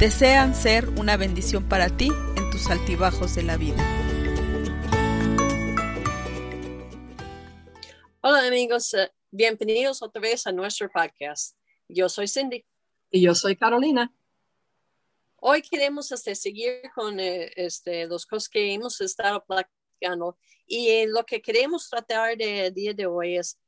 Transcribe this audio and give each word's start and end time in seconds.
desean 0.00 0.54
ser 0.54 0.88
una 0.98 1.18
bendición 1.18 1.68
para 1.68 1.94
ti 1.94 2.08
en 2.34 2.50
tus 2.50 2.70
altibajos 2.70 3.34
de 3.34 3.42
la 3.42 3.58
vida. 3.58 3.76
Hola 8.22 8.46
amigos, 8.46 8.94
eh, 8.94 9.12
bienvenidos 9.30 10.02
otra 10.02 10.22
vez 10.22 10.46
a 10.46 10.52
nuestro 10.52 10.90
podcast. 10.90 11.54
Yo 11.86 12.08
soy 12.08 12.28
Cindy. 12.28 12.64
Y 13.10 13.20
yo 13.20 13.34
soy 13.34 13.56
Carolina. 13.56 14.10
Hoy 15.36 15.60
queremos 15.60 16.10
este, 16.12 16.34
seguir 16.34 16.80
con 16.94 17.20
eh, 17.20 17.52
este, 17.56 18.06
los 18.06 18.24
cosas 18.24 18.48
que 18.48 18.72
hemos 18.72 18.98
estado 19.02 19.44
platicando 19.44 20.38
y 20.66 21.04
lo 21.08 21.26
que 21.26 21.42
queremos 21.42 21.90
tratar 21.90 22.38
de 22.38 22.70
día 22.70 22.94
de 22.94 23.04
hoy 23.04 23.36
es, 23.36 23.58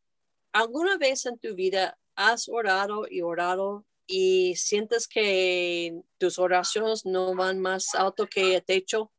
¿alguna 0.51 0.97
vez 0.97 1.27
en 1.27 1.39
tu 1.39 1.55
vida 1.55 1.99
has 2.17 2.49
orado 2.49 3.07
y 3.07 3.21
orado 3.21 3.85
y 4.07 4.57
sientes 4.57 5.09
que 5.09 6.03
tus 6.19 6.39
oraciones 6.39 7.05
no 7.05 7.35
van 7.35 7.61
más 7.61 7.95
alto 7.95 8.27
que 8.27 8.57
el 8.57 8.65
techo, 8.65 9.13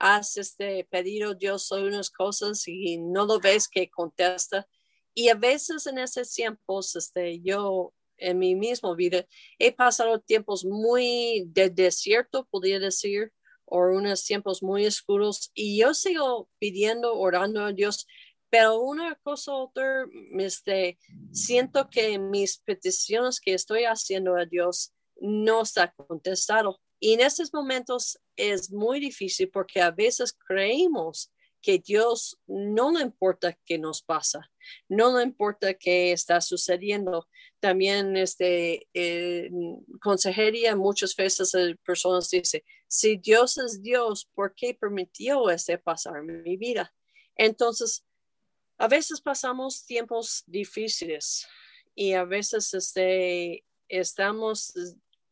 has 0.00 0.36
este, 0.38 0.84
pedido 0.90 1.34
Dios 1.34 1.70
unas 1.72 2.10
cosas 2.10 2.66
y 2.66 2.96
no 2.96 3.26
lo 3.26 3.38
ves 3.38 3.68
que 3.68 3.90
contesta. 3.90 4.66
Y 5.14 5.28
a 5.28 5.34
veces 5.34 5.86
en 5.86 5.98
esos 5.98 6.32
tiempos, 6.32 6.96
este, 6.96 7.40
yo 7.40 7.92
en 8.16 8.38
mi 8.38 8.54
misma 8.54 8.94
vida 8.94 9.26
he 9.58 9.72
pasado 9.72 10.20
tiempos 10.20 10.64
muy 10.64 11.44
de 11.48 11.68
desierto, 11.70 12.46
podría 12.50 12.78
decir, 12.78 13.32
o 13.66 13.78
unos 13.78 14.24
tiempos 14.24 14.62
muy 14.62 14.86
oscuros, 14.86 15.50
y 15.54 15.78
yo 15.78 15.94
sigo 15.94 16.48
pidiendo, 16.58 17.14
orando 17.18 17.64
a 17.64 17.72
Dios, 17.72 18.06
pero 18.50 18.80
una 18.80 19.14
cosa 19.22 19.52
otra, 19.52 20.06
este, 20.38 20.98
siento 21.32 21.88
que 21.88 22.18
mis 22.18 22.58
peticiones 22.58 23.40
que 23.40 23.54
estoy 23.54 23.84
haciendo 23.84 24.36
a 24.36 24.44
Dios 24.44 24.92
no 25.20 25.62
está 25.62 25.92
contestado. 25.92 26.80
Y 26.98 27.14
en 27.14 27.20
estos 27.20 27.54
momentos 27.54 28.18
es 28.36 28.70
muy 28.70 29.00
difícil 29.00 29.48
porque 29.50 29.80
a 29.80 29.90
veces 29.90 30.36
creemos 30.46 31.30
que 31.62 31.78
Dios 31.78 32.38
no 32.46 32.90
le 32.90 33.02
importa 33.02 33.56
qué 33.64 33.78
nos 33.78 34.02
pasa, 34.02 34.50
no 34.88 35.16
le 35.16 35.24
importa 35.24 35.74
qué 35.74 36.12
está 36.12 36.40
sucediendo. 36.40 37.28
También 37.60 38.16
este, 38.16 38.88
eh, 38.94 39.50
consejería 40.00 40.74
muchas 40.74 41.14
veces 41.14 41.52
personas 41.84 42.30
dicen, 42.30 42.62
si 42.88 43.18
Dios 43.18 43.58
es 43.58 43.82
Dios, 43.82 44.28
¿por 44.34 44.54
qué 44.54 44.74
permitió 44.74 45.50
este 45.50 45.78
pasar 45.78 46.16
en 46.16 46.42
mi 46.42 46.56
vida? 46.56 46.92
Entonces, 47.36 48.04
a 48.80 48.88
veces 48.88 49.20
pasamos 49.20 49.84
tiempos 49.84 50.42
difíciles 50.46 51.46
y 51.94 52.14
a 52.14 52.24
veces 52.24 52.72
este, 52.72 53.62
estamos 53.86 54.72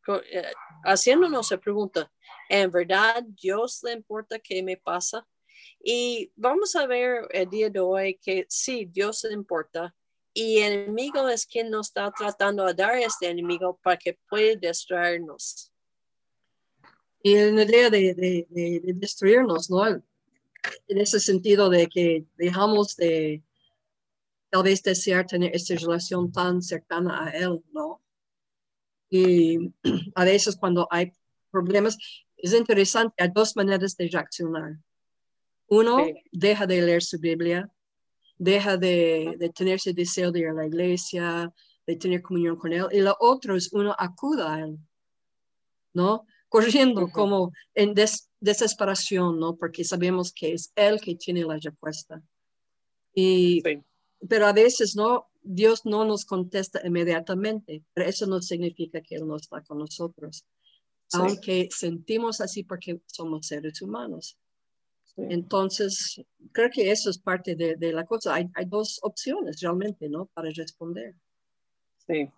eh, 0.06 0.52
haciéndonos 0.84 1.50
la 1.50 1.56
pregunta, 1.58 2.12
¿en 2.50 2.70
verdad 2.70 3.24
Dios 3.41 3.82
le 3.84 3.92
importa 3.92 4.38
qué 4.38 4.62
me 4.62 4.76
pasa? 4.76 5.26
Y 5.82 6.31
vamos 6.37 6.76
a 6.76 6.87
ver 6.87 7.26
el 7.31 7.48
día 7.48 7.70
de 7.70 7.81
hoy 7.81 8.19
que 8.19 8.44
sí, 8.50 8.84
Dios 8.84 9.25
le 9.25 9.32
importa 9.32 9.94
y 10.34 10.58
el 10.58 10.72
enemigo 10.81 11.26
es 11.26 11.47
quien 11.47 11.70
nos 11.70 11.87
está 11.87 12.12
tratando 12.12 12.66
de 12.66 12.75
dar 12.75 12.97
este 12.98 13.31
enemigo 13.31 13.81
para 13.82 13.97
que 13.97 14.19
pueda 14.28 14.56
destruirnos. 14.56 15.72
Y 17.22 17.34
en 17.34 17.56
la 17.56 17.62
idea 17.62 17.88
de, 17.88 18.14
de 18.14 18.81
destruirnos, 18.94 19.70
¿no? 19.70 20.03
En 20.88 20.98
ese 20.98 21.20
sentido 21.20 21.70
de 21.70 21.86
que 21.88 22.26
dejamos 22.36 22.96
de 22.96 23.42
tal 24.50 24.62
vez 24.62 24.82
desear 24.82 25.26
tener 25.26 25.54
esta 25.54 25.74
relación 25.74 26.32
tan 26.32 26.62
cercana 26.62 27.26
a 27.26 27.30
Él, 27.30 27.62
¿no? 27.72 28.02
Y 29.10 29.72
a 30.14 30.24
veces 30.24 30.56
cuando 30.56 30.88
hay 30.91 31.12
problemas, 31.50 31.98
es 32.36 32.52
interesante, 32.52 33.22
hay 33.22 33.30
dos 33.34 33.56
maneras 33.56 33.96
de 33.96 34.08
reaccionar. 34.08 34.78
Uno, 35.69 36.06
deja 36.32 36.66
de 36.66 36.80
leer 36.80 37.02
su 37.02 37.19
Biblia, 37.19 37.70
deja 38.38 38.76
de, 38.76 39.34
de, 39.38 39.50
tener 39.50 39.75
ese 39.75 39.92
deseo 39.92 40.32
de 40.32 40.40
ir 40.40 40.48
a 40.48 40.54
la 40.54 40.66
iglesia, 40.66 41.52
de 41.86 41.96
tener 41.96 42.22
comunión 42.22 42.56
con 42.56 42.72
Él. 42.72 42.86
Y 42.90 43.00
lo 43.00 43.16
otro 43.20 43.54
es 43.54 43.72
uno 43.72 43.94
acuda 43.98 44.54
a 44.54 44.60
Él, 44.60 44.78
¿no? 45.92 46.25
Corriendo 46.48 47.09
como 47.10 47.53
en 47.75 47.94
desesperación, 48.41 49.38
¿no? 49.38 49.56
Porque 49.56 49.84
sabemos 49.84 50.32
que 50.32 50.54
es 50.54 50.72
Él 50.75 51.00
que 51.00 51.14
tiene 51.14 51.44
la 51.44 51.59
respuesta. 51.59 52.22
Y 53.14 53.62
pero 54.26 54.47
a 54.47 54.53
veces 54.53 54.97
no, 54.97 55.28
Dios 55.42 55.84
no 55.84 56.04
nos 56.04 56.25
contesta 56.25 56.81
inmediatamente, 56.84 57.84
pero 57.94 58.08
eso 58.08 58.26
no 58.26 58.41
significa 58.42 59.00
que 59.00 59.16
Él 59.16 59.26
no 59.26 59.37
está 59.37 59.62
con 59.62 59.78
nosotros, 59.78 60.44
aunque 61.12 61.69
sentimos 61.70 62.41
así 62.41 62.64
porque 62.64 63.00
somos 63.06 63.47
seres 63.47 63.81
humanos. 63.81 64.37
Entonces, 65.16 66.22
creo 66.53 66.70
que 66.70 66.92
eso 66.92 67.10
es 67.10 67.19
parte 67.19 67.56
de, 67.56 67.75
de 67.75 67.92
la 67.92 68.04
cosa. 68.06 68.34
Hay, 68.34 68.48
hay, 68.54 68.66
dos 68.66 69.00
opciones 69.03 69.60
realmente, 69.60 70.08
¿no? 70.08 70.26
Para 70.26 70.48
responder. 70.50 71.16
Sí. 72.06 72.31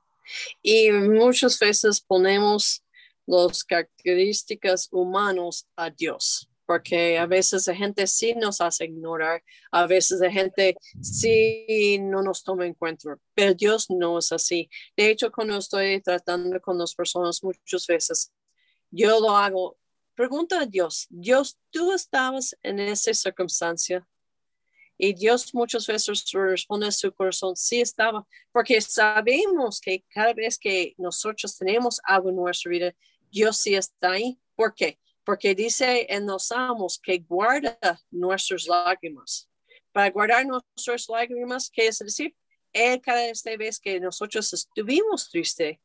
Y 0.62 0.90
muchas 0.90 1.58
veces 1.58 2.00
ponemos 2.00 2.82
las 3.30 3.64
características 3.64 4.88
humanos 4.90 5.66
a 5.76 5.90
Dios 5.90 6.50
porque 6.70 7.18
a 7.18 7.26
veces 7.26 7.66
la 7.66 7.74
gente 7.74 8.06
sí 8.06 8.32
nos 8.32 8.60
hace 8.60 8.84
ignorar, 8.84 9.42
a 9.72 9.88
veces 9.88 10.20
la 10.20 10.30
gente 10.30 10.76
sí 11.02 11.98
no 12.00 12.22
nos 12.22 12.44
toma 12.44 12.64
en 12.64 12.74
cuenta, 12.74 13.18
pero 13.34 13.54
Dios 13.54 13.90
no 13.90 14.20
es 14.20 14.30
así. 14.30 14.70
De 14.96 15.10
hecho, 15.10 15.32
cuando 15.32 15.56
estoy 15.56 16.00
tratando 16.00 16.60
con 16.60 16.78
las 16.78 16.94
personas 16.94 17.42
muchas 17.42 17.88
veces, 17.88 18.32
yo 18.88 19.18
lo 19.18 19.36
hago, 19.36 19.78
pregunta 20.14 20.60
a 20.60 20.66
Dios, 20.66 21.08
Dios, 21.10 21.58
tú 21.72 21.92
estabas 21.92 22.56
en 22.62 22.78
esa 22.78 23.12
circunstancia. 23.14 24.06
Y 24.96 25.12
Dios 25.14 25.52
muchas 25.52 25.88
veces 25.88 26.22
responde 26.32 26.86
a 26.86 26.92
su 26.92 27.12
corazón, 27.12 27.56
sí 27.56 27.80
estaba, 27.80 28.24
porque 28.52 28.80
sabemos 28.80 29.80
que 29.80 30.04
cada 30.08 30.34
vez 30.34 30.56
que 30.56 30.94
nosotros 30.98 31.58
tenemos 31.58 32.00
algo 32.04 32.28
en 32.28 32.36
nuestra 32.36 32.70
vida, 32.70 32.94
Dios 33.30 33.58
sí 33.58 33.74
está 33.74 34.12
ahí. 34.12 34.38
¿Por 34.54 34.74
qué? 34.74 34.98
porque 35.30 35.54
dice 35.54 36.06
en 36.08 36.26
los 36.26 36.46
salmos 36.46 36.98
que 36.98 37.18
guarda 37.18 37.78
nuestras 38.10 38.66
lágrimas. 38.66 39.48
Para 39.92 40.10
guardar 40.10 40.44
nuestras 40.44 41.08
lágrimas, 41.08 41.70
¿qué 41.72 41.86
es 41.86 42.00
decir? 42.00 42.34
Él 42.72 43.00
cada 43.00 43.20
vez 43.56 43.78
que 43.78 44.00
nosotros 44.00 44.52
estuvimos 44.52 45.30
tristes, 45.30 45.78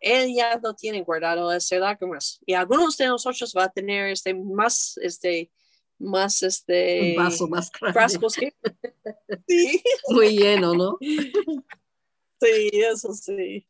Él 0.00 0.34
ya 0.34 0.58
no 0.58 0.74
tiene 0.74 1.02
guardado 1.02 1.52
esas 1.52 1.78
lágrimas. 1.78 2.40
Y 2.44 2.54
algunos 2.54 2.96
de 2.96 3.06
nosotros 3.06 3.54
va 3.56 3.64
a 3.64 3.70
tener 3.70 4.10
este 4.10 4.34
más, 4.34 4.98
este, 5.02 5.52
más, 5.98 6.42
este... 6.42 7.10
Un 7.10 7.16
vaso 7.16 7.46
más 7.46 7.70
Frascos 7.70 8.34
sí. 9.46 9.82
Muy 10.08 10.36
lleno, 10.36 10.74
¿no? 10.74 10.98
sí, 12.40 12.70
eso 12.72 13.12
sí. 13.14 13.68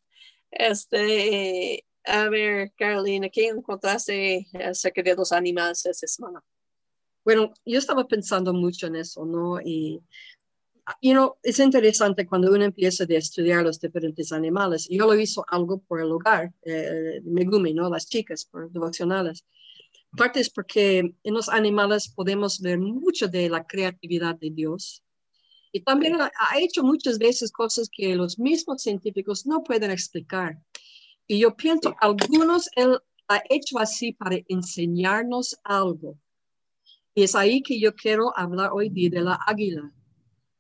Este, 0.51 1.85
a 2.11 2.29
ver, 2.29 2.73
Carolina, 2.77 3.29
¿qué 3.29 3.47
encontraste 3.49 4.47
acerca 4.65 5.03
de 5.03 5.15
los 5.15 5.31
animales 5.33 5.87
esta 5.87 6.07
semana? 6.07 6.43
Bueno, 7.25 7.53
yo 7.65 7.79
estaba 7.79 8.07
pensando 8.07 8.53
mucho 8.53 8.89
en 8.89 8.97
eso, 8.97 9.25
¿no? 9.25 9.61
Y, 9.61 10.03
you 11.01 11.13
know, 11.13 11.37
es 11.43 11.61
interesante 11.61 12.27
cuando 12.27 12.51
uno 12.51 12.65
empieza 12.65 13.05
a 13.05 13.07
estudiar 13.11 13.63
los 13.63 13.79
diferentes 13.79 14.33
animales. 14.33 14.89
Yo 14.91 15.07
lo 15.07 15.15
hizo 15.15 15.45
algo 15.49 15.79
por 15.83 16.01
el 16.01 16.11
hogar, 16.11 16.53
eh, 16.63 17.21
Megumi, 17.23 17.75
¿no? 17.75 17.89
Las 17.89 18.09
chicas, 18.09 18.45
por 18.45 18.71
devocionales. 18.71 19.45
Parte 20.17 20.41
es 20.41 20.51
porque 20.51 21.15
en 21.23 21.35
los 21.35 21.49
animales 21.49 22.09
podemos 22.09 22.61
ver 22.61 22.79
mucho 22.79 23.29
de 23.29 23.49
la 23.49 23.65
creatividad 23.65 24.35
de 24.35 24.51
Dios. 24.51 25.05
Y 25.71 25.83
también 25.83 26.21
ha 26.21 26.59
hecho 26.59 26.83
muchas 26.83 27.19
veces 27.19 27.53
cosas 27.53 27.89
que 27.89 28.17
los 28.17 28.41
mismos 28.41 28.83
científicos 28.83 29.47
no 29.47 29.63
pueden 29.63 29.93
explicar. 29.93 30.59
Y 31.31 31.39
yo 31.39 31.55
pienso, 31.55 31.95
algunos 32.01 32.69
él 32.75 32.99
ha 33.29 33.41
hecho 33.49 33.79
así 33.79 34.13
para 34.13 34.37
enseñarnos 34.49 35.57
algo. 35.63 36.19
Y 37.15 37.23
es 37.23 37.37
ahí 37.37 37.63
que 37.63 37.79
yo 37.79 37.95
quiero 37.95 38.37
hablar 38.37 38.71
hoy 38.73 38.89
día 38.89 39.11
de 39.11 39.21
la 39.21 39.39
águila. 39.47 39.93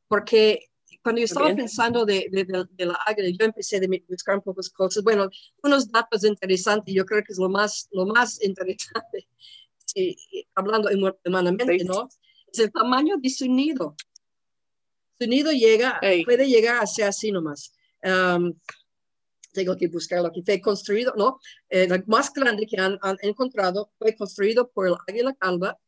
Porque 0.06 0.68
cuando 1.02 1.18
yo 1.18 1.24
estaba 1.24 1.46
Bien. 1.46 1.56
pensando 1.56 2.04
de, 2.04 2.28
de, 2.30 2.44
de- 2.44 2.68
de 2.70 2.86
la 2.86 2.96
águila, 3.04 3.30
yo 3.36 3.46
empecé 3.46 3.78
a 3.78 3.80
buscar 4.08 4.36
un 4.36 4.42
poco 4.42 4.60
cosas. 4.72 5.02
Bueno, 5.02 5.28
unos 5.64 5.90
datos 5.90 6.22
interesantes, 6.22 6.94
yo 6.94 7.04
creo 7.04 7.24
que 7.24 7.32
es 7.32 7.38
lo 7.40 7.48
más, 7.48 7.88
lo 7.90 8.06
más 8.06 8.40
interesante, 8.40 9.26
sí, 9.86 10.16
hablando 10.54 10.88
huma- 10.90 11.16
humanamente. 11.26 11.82
¿no? 11.84 12.08
Es 12.52 12.60
el 12.60 12.70
tamaño 12.70 13.16
de 13.20 13.28
su 13.28 13.46
nido. 13.52 13.96
Su 15.18 15.26
nido 15.26 15.50
llega, 15.50 15.98
Ey. 16.00 16.24
puede 16.24 16.46
llegar 16.48 16.80
a 16.80 16.86
ser 16.86 17.06
así 17.08 17.32
nomás. 17.32 17.72
Um, 18.04 18.54
tengo 19.52 19.76
que 19.76 19.88
buscarlo 19.88 20.28
aquí. 20.28 20.42
Fue 20.44 20.60
construido, 20.60 21.14
¿no? 21.16 21.38
Eh, 21.68 21.86
la 21.88 22.02
más 22.06 22.32
grande 22.32 22.66
que 22.66 22.80
han, 22.80 22.98
han 23.02 23.16
encontrado 23.22 23.92
fue 23.98 24.14
construido 24.14 24.70
por 24.70 24.86
el 24.86 24.94
águila 25.06 25.34
calva. 25.34 25.78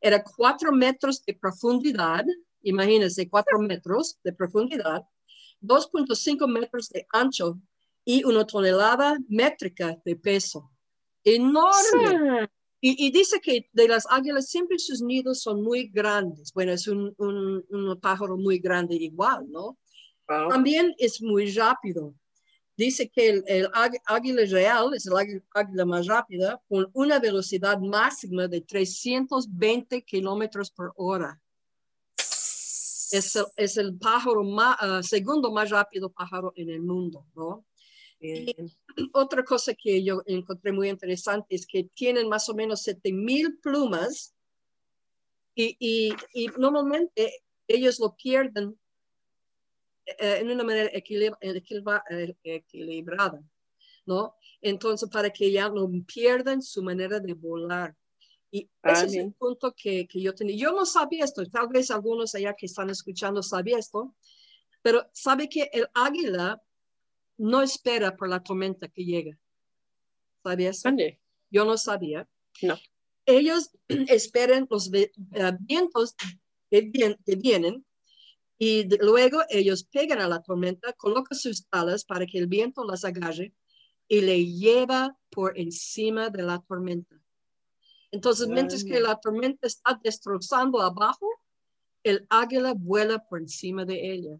Era 0.00 0.22
cuatro 0.22 0.72
metros 0.72 1.24
de 1.24 1.34
profundidad. 1.34 2.24
Imagínense, 2.62 3.28
cuatro 3.28 3.58
metros 3.58 4.18
de 4.22 4.32
profundidad, 4.32 5.02
2.5 5.60 6.46
metros 6.48 6.88
de 6.90 7.06
ancho 7.12 7.58
y 8.04 8.24
una 8.24 8.46
tonelada 8.46 9.16
métrica 9.28 9.96
de 10.04 10.16
peso. 10.16 10.70
Enorme. 11.24 12.48
Y, 12.80 13.06
y 13.06 13.12
dice 13.12 13.40
que 13.40 13.68
de 13.72 13.86
las 13.86 14.06
águilas 14.10 14.48
siempre 14.48 14.76
sus 14.78 15.02
nidos 15.02 15.40
son 15.40 15.62
muy 15.62 15.88
grandes. 15.88 16.52
Bueno, 16.52 16.72
es 16.72 16.88
un, 16.88 17.14
un, 17.16 17.64
un 17.70 18.00
pájaro 18.00 18.36
muy 18.36 18.58
grande 18.58 18.96
igual, 18.96 19.48
¿no? 19.48 19.78
Wow. 20.28 20.48
También 20.48 20.92
es 20.98 21.22
muy 21.22 21.52
rápido. 21.52 22.14
Dice 22.76 23.08
que 23.10 23.28
el, 23.28 23.44
el 23.46 23.66
águ- 23.72 24.00
águila 24.06 24.42
real 24.50 24.94
es 24.94 25.06
el 25.06 25.12
águ- 25.12 25.42
águila 25.54 25.84
más 25.84 26.06
rápida 26.06 26.60
con 26.68 26.88
una 26.94 27.18
velocidad 27.18 27.78
máxima 27.78 28.48
de 28.48 28.62
320 28.62 30.02
kilómetros 30.02 30.70
por 30.70 30.92
hora. 30.96 31.40
Es 32.16 33.36
el, 33.36 33.44
es 33.56 33.76
el 33.76 33.98
pájaro 33.98 34.42
más, 34.42 34.76
ah, 34.80 35.00
segundo 35.02 35.52
más 35.52 35.68
rápido 35.68 36.10
pájaro 36.10 36.52
en 36.56 36.70
el 36.70 36.80
mundo, 36.80 37.26
¿no? 37.34 37.66
Bien. 38.18 38.46
Otra 39.12 39.44
cosa 39.44 39.74
que 39.74 40.02
yo 40.02 40.22
encontré 40.26 40.72
muy 40.72 40.88
interesante 40.88 41.54
es 41.54 41.66
que 41.66 41.84
tienen 41.92 42.28
más 42.28 42.48
o 42.48 42.54
menos 42.54 42.82
7000 42.82 43.58
plumas 43.58 44.34
y, 45.54 45.76
y, 45.78 46.14
y 46.32 46.46
normalmente 46.56 47.42
ellos 47.68 47.98
lo 47.98 48.14
pierden 48.16 48.78
eh, 50.06 50.38
en 50.40 50.50
una 50.50 50.64
manera 50.64 50.90
equilib- 50.92 51.36
equilibra- 51.40 52.04
eh, 52.10 52.34
equilibrada, 52.42 53.42
¿no? 54.06 54.34
Entonces, 54.60 55.08
para 55.08 55.30
que 55.30 55.50
ya 55.50 55.68
no 55.68 55.88
pierdan 56.06 56.62
su 56.62 56.82
manera 56.82 57.18
de 57.20 57.34
volar. 57.34 57.96
Y 58.50 58.68
Ah, 58.82 58.92
ese 58.92 59.06
es 59.06 59.14
el 59.14 59.32
punto 59.32 59.72
que, 59.74 60.06
que 60.06 60.20
yo 60.20 60.34
tenía. 60.34 60.56
Yo 60.56 60.72
no 60.72 60.84
sabía 60.84 61.24
esto, 61.24 61.44
tal 61.46 61.68
vez 61.68 61.90
algunos 61.90 62.34
allá 62.34 62.54
que 62.54 62.66
están 62.66 62.90
escuchando 62.90 63.42
sabían 63.42 63.78
esto, 63.80 64.14
pero 64.82 65.08
sabe 65.12 65.48
que 65.48 65.70
el 65.72 65.88
águila 65.94 66.62
no 67.38 67.62
espera 67.62 68.14
por 68.16 68.28
la 68.28 68.42
tormenta 68.42 68.88
que 68.88 69.04
llega. 69.04 69.38
¿Sabía 70.42 70.70
eso? 70.70 70.88
Ande. 70.88 71.20
Yo 71.50 71.64
no 71.64 71.76
sabía. 71.76 72.28
No. 72.62 72.76
Ellos 73.24 73.70
esperan 74.08 74.66
los 74.68 74.92
eh, 74.92 75.10
vientos 75.60 76.14
que, 76.70 76.82
vien- 76.82 77.16
que 77.24 77.36
vienen 77.36 77.84
y 78.58 78.84
de- 78.84 78.98
luego 79.00 79.42
ellos 79.48 79.84
pegan 79.84 80.20
a 80.20 80.28
la 80.28 80.42
tormenta, 80.42 80.92
colocan 80.92 81.36
sus 81.38 81.66
alas 81.70 82.04
para 82.04 82.26
que 82.26 82.38
el 82.38 82.46
viento 82.46 82.84
las 82.84 83.04
agarre 83.04 83.54
y 84.08 84.20
le 84.20 84.44
lleva 84.46 85.16
por 85.30 85.58
encima 85.58 86.28
de 86.30 86.42
la 86.42 86.60
tormenta. 86.60 87.16
Entonces, 88.10 88.46
mientras 88.48 88.84
que 88.84 89.00
la 89.00 89.18
tormenta 89.18 89.66
está 89.66 89.98
destrozando 90.04 90.80
abajo, 90.82 91.26
el 92.04 92.26
águila 92.28 92.74
vuela 92.76 93.24
por 93.26 93.40
encima 93.40 93.84
de 93.84 94.12
ella. 94.12 94.38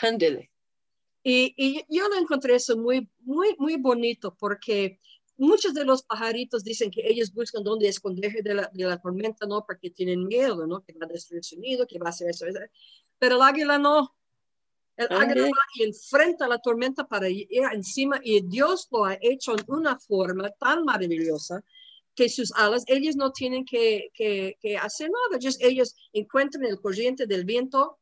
Ándele. 0.00 0.50
Y, 1.24 1.54
y 1.56 1.84
yo 1.88 2.08
lo 2.08 2.16
encontré 2.16 2.54
eso 2.54 2.76
muy, 2.76 3.08
muy, 3.20 3.54
muy 3.58 3.76
bonito 3.76 4.36
porque 4.38 5.00
muchos 5.42 5.74
de 5.74 5.84
los 5.84 6.02
pajaritos 6.02 6.62
dicen 6.62 6.90
que 6.90 7.02
ellos 7.04 7.32
buscan 7.32 7.64
dónde 7.64 7.88
esconderse 7.88 8.42
de 8.42 8.54
la, 8.54 8.70
de 8.72 8.84
la 8.84 9.00
tormenta, 9.00 9.46
¿no? 9.46 9.64
Porque 9.66 9.90
tienen 9.90 10.26
miedo, 10.26 10.66
¿no? 10.66 10.82
Que 10.82 10.92
va 10.92 11.06
a 11.06 11.08
destruir 11.08 11.44
su 11.44 11.58
nido, 11.58 11.86
que 11.86 11.98
va 11.98 12.06
a 12.06 12.10
hacer 12.10 12.30
eso. 12.30 12.46
eso. 12.46 12.60
Pero 13.18 13.36
el 13.36 13.42
águila 13.42 13.78
no. 13.78 14.14
El 14.96 15.06
águila 15.10 15.46
va 15.46 15.62
y 15.74 15.84
enfrenta 15.84 16.46
la 16.46 16.58
tormenta 16.58 17.06
para 17.06 17.28
ir 17.28 17.48
encima 17.72 18.20
y 18.22 18.40
Dios 18.42 18.88
lo 18.90 19.04
ha 19.04 19.18
hecho 19.20 19.52
en 19.52 19.64
una 19.68 19.98
forma 19.98 20.50
tan 20.50 20.84
maravillosa 20.84 21.64
que 22.14 22.28
sus 22.28 22.52
alas, 22.52 22.84
ellos 22.86 23.16
no 23.16 23.32
tienen 23.32 23.64
que, 23.64 24.10
que, 24.12 24.56
que 24.60 24.76
hacer 24.76 25.10
nada, 25.10 25.40
just 25.42 25.62
ellos 25.62 25.96
encuentran 26.12 26.64
el 26.66 26.78
corriente 26.78 27.26
del 27.26 27.44
viento 27.44 27.98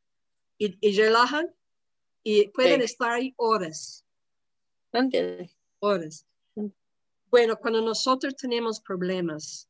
y, 0.58 0.76
y 0.81 0.96
relajan 0.96 1.46
y 2.25 2.48
pueden 2.48 2.82
estar 2.82 3.12
ahí 3.12 3.32
horas, 3.37 4.04
Ándele. 4.92 5.50
horas. 5.78 6.26
Bueno, 7.31 7.56
cuando 7.59 7.81
nosotros 7.81 8.35
tenemos 8.37 8.81
problemas, 8.81 9.69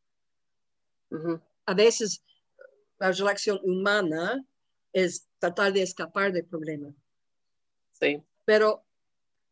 Ujú. 1.11 1.41
a 1.67 1.75
veces 1.75 2.23
la 2.99 3.13
reacción 3.13 3.61
humana 3.63 4.45
es 4.93 5.29
tratar 5.39 5.73
de 5.73 5.83
escapar 5.83 6.33
del 6.33 6.47
problema, 6.47 6.95
Sí. 7.93 8.23
pero 8.45 8.85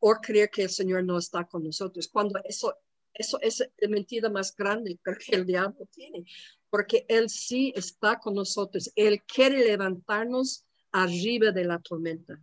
o 0.01 0.15
creer 0.15 0.49
que 0.51 0.63
el 0.63 0.71
Señor 0.71 1.05
no 1.05 1.19
está 1.19 1.45
con 1.45 1.65
nosotros, 1.65 2.09
cuando 2.09 2.41
eso, 2.45 2.75
eso 3.13 3.39
es 3.41 3.59
la 3.79 3.89
mentira 3.89 4.31
más 4.31 4.55
grande 4.55 4.99
que 5.27 5.35
el 5.37 5.45
diablo 5.45 5.87
tiene, 5.91 6.25
porque 6.71 7.05
Él 7.09 7.29
sí 7.29 7.73
está 7.77 8.19
con 8.19 8.35
nosotros, 8.35 8.91
Él 8.95 9.23
quiere 9.25 9.65
levantarnos 9.65 10.65
arriba 10.93 11.51
de 11.51 11.65
la 11.65 11.79
tormenta, 11.81 12.41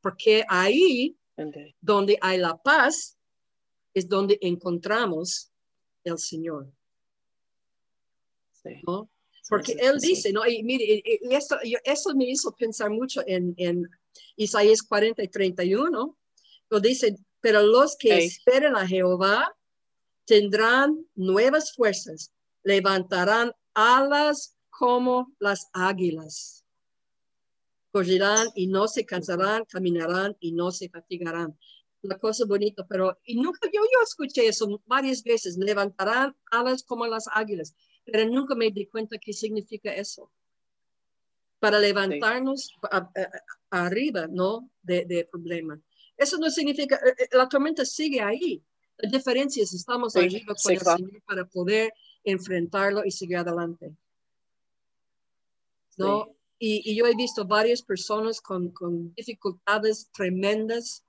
porque 0.00 0.44
ahí 0.48 1.16
Ándele. 1.36 1.74
donde 1.80 2.18
hay 2.20 2.38
la 2.38 2.56
paz, 2.56 3.17
es 3.98 4.08
donde 4.08 4.38
encontramos 4.40 5.50
el 6.04 6.18
Señor, 6.18 6.70
Sí. 8.62 8.70
¿no? 8.86 9.10
Porque 9.48 9.72
Él 9.80 9.98
dice, 9.98 10.32
¿no? 10.32 10.46
Y 10.46 10.62
mire, 10.62 10.84
y- 10.84 11.02
y 11.30 11.34
eso, 11.34 11.56
yo- 11.64 11.78
eso 11.84 12.14
me 12.14 12.26
hizo 12.28 12.52
pensar 12.52 12.90
mucho 12.90 13.22
en, 13.26 13.54
en 13.56 13.88
Isaías 14.36 14.82
40 14.82 15.22
y 15.22 15.28
31, 15.28 16.16
lo 16.70 16.80
dice, 16.80 17.16
pero 17.40 17.62
los 17.62 17.96
que 17.96 18.18
esperen 18.26 18.76
a 18.76 18.86
Jehová 18.86 19.56
tendrán 20.26 21.06
nuevas 21.14 21.72
fuerzas, 21.72 22.32
levantarán 22.62 23.52
alas 23.74 24.56
como 24.68 25.32
las 25.38 25.68
águilas. 25.72 26.64
Correrán 27.90 28.48
y 28.54 28.66
no 28.66 28.86
se 28.86 29.06
cansarán, 29.06 29.64
caminarán 29.64 30.36
y 30.40 30.52
no 30.52 30.70
se 30.70 30.90
fatigarán. 30.90 31.58
Una 32.02 32.16
cosa 32.18 32.44
bonita, 32.46 32.86
pero 32.86 33.18
y 33.24 33.34
nunca 33.36 33.66
yo, 33.72 33.80
yo 33.82 34.02
escuché 34.04 34.46
eso 34.46 34.80
varias 34.86 35.22
veces, 35.24 35.56
levantarán 35.56 36.36
alas 36.50 36.82
como 36.84 37.06
las 37.06 37.24
águilas, 37.32 37.74
pero 38.04 38.24
nunca 38.30 38.54
me 38.54 38.70
di 38.70 38.86
cuenta 38.86 39.18
qué 39.18 39.32
significa 39.32 39.92
eso. 39.92 40.30
Para 41.58 41.80
levantarnos 41.80 42.70
a- 42.90 42.98
a- 42.98 43.84
arriba, 43.86 44.28
¿no? 44.28 44.70
De, 44.80 45.04
de 45.04 45.24
problema. 45.24 45.80
Eso 46.16 46.38
no 46.38 46.50
significa, 46.50 46.96
eh, 46.96 47.14
eh, 47.18 47.28
la 47.32 47.48
tormenta 47.48 47.84
sigue 47.84 48.20
ahí. 48.20 48.62
La 48.98 49.10
diferencia 49.10 49.62
es 49.64 49.72
estamos 49.74 50.12
Sí, 50.12 50.20
arriba 50.20 50.46
con 50.46 50.56
sí, 50.56 50.72
el 50.74 50.78
claro. 50.78 50.98
Señor 50.98 51.22
para 51.24 51.44
poder 51.46 51.92
enfrentarlo 52.22 53.04
y 53.04 53.10
seguir 53.10 53.38
adelante. 53.38 53.92
¿no? 55.96 56.28
Y, 56.60 56.90
y 56.90 56.96
yo 56.96 57.06
he 57.06 57.14
visto 57.16 57.44
varias 57.46 57.82
personas 57.82 58.40
con, 58.40 58.70
con 58.70 59.14
dificultades 59.14 60.10
tremendas 60.12 61.04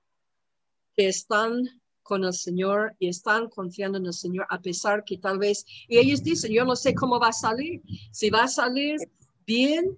que 0.96 1.08
están 1.08 1.64
con 2.04 2.24
el 2.24 2.34
Señor 2.34 2.96
y 3.00 3.08
están 3.08 3.50
confiando 3.50 3.98
en 3.98 4.08
el 4.08 4.14
Señor 4.14 4.46
a 4.50 4.60
pesar 4.60 5.04
que 5.04 5.18
tal 5.18 5.38
vez, 5.38 5.66
y 5.88 5.98
ellos 5.98 6.24
dicen, 6.24 6.52
yo 6.52 6.66
no 6.66 6.76
sé 6.76 6.94
cómo 6.94 7.20
va 7.20 7.30
a 7.30 7.34
salir, 7.34 7.82
si 8.12 8.30
va 8.30 8.44
a 8.44 8.48
salir 8.48 8.98
bien, 9.46 9.98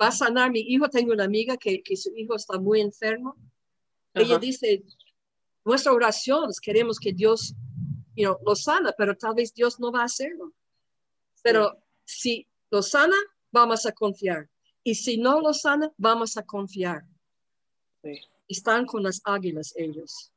va 0.00 0.08
a 0.08 0.12
sanar 0.12 0.50
mi 0.50 0.60
hijo, 0.60 0.88
tengo 0.88 1.12
una 1.12 1.24
amiga 1.24 1.56
que, 1.56 1.82
que 1.82 1.96
su 1.96 2.14
hijo 2.16 2.34
está 2.34 2.58
muy 2.58 2.80
enfermo, 2.80 3.36
ella 4.14 4.36
Ajá. 4.36 4.38
dice, 4.38 4.84
nuestra 5.64 5.92
oración 5.92 6.48
es 6.48 6.60
queremos 6.60 6.98
que 6.98 7.12
Dios 7.12 7.54
you 8.16 8.24
know, 8.24 8.38
lo 8.44 8.54
sana, 8.54 8.92
pero 8.96 9.16
tal 9.16 9.34
vez 9.34 9.52
Dios 9.52 9.78
no 9.80 9.90
va 9.90 10.02
a 10.02 10.04
hacerlo. 10.04 10.52
Pero 11.42 11.76
si 12.04 12.46
lo 12.70 12.82
sana, 12.82 13.16
vamos 13.50 13.86
a 13.86 13.92
confiar. 13.92 14.48
Y 14.82 14.94
si 14.94 15.18
no 15.18 15.40
lo 15.40 15.52
sana, 15.52 15.92
vamos 15.96 16.36
a 16.36 16.42
confiar. 16.44 17.04
Sí. 18.02 18.20
Están 18.48 18.86
con 18.86 19.02
las 19.02 19.20
águilas 19.24 19.72
ellos. 19.76 20.32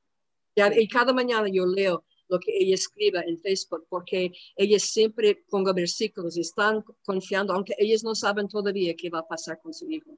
Y 0.55 0.87
cada 0.87 1.13
mañana 1.13 1.47
yo 1.51 1.65
leo 1.65 2.03
lo 2.29 2.39
que 2.39 2.51
ella 2.57 2.75
escribe 2.75 3.23
en 3.25 3.37
Facebook, 3.39 3.85
porque 3.89 4.31
ella 4.55 4.79
siempre 4.79 5.43
ponga 5.49 5.71
versículos 5.71 6.35
y 6.35 6.41
están 6.41 6.83
confiando, 7.05 7.53
aunque 7.53 7.73
ellos 7.77 8.03
no 8.03 8.15
saben 8.15 8.47
todavía 8.47 8.95
qué 8.95 9.09
va 9.09 9.19
a 9.19 9.27
pasar 9.27 9.61
con 9.61 9.73
su 9.73 9.89
hijo. 9.89 10.17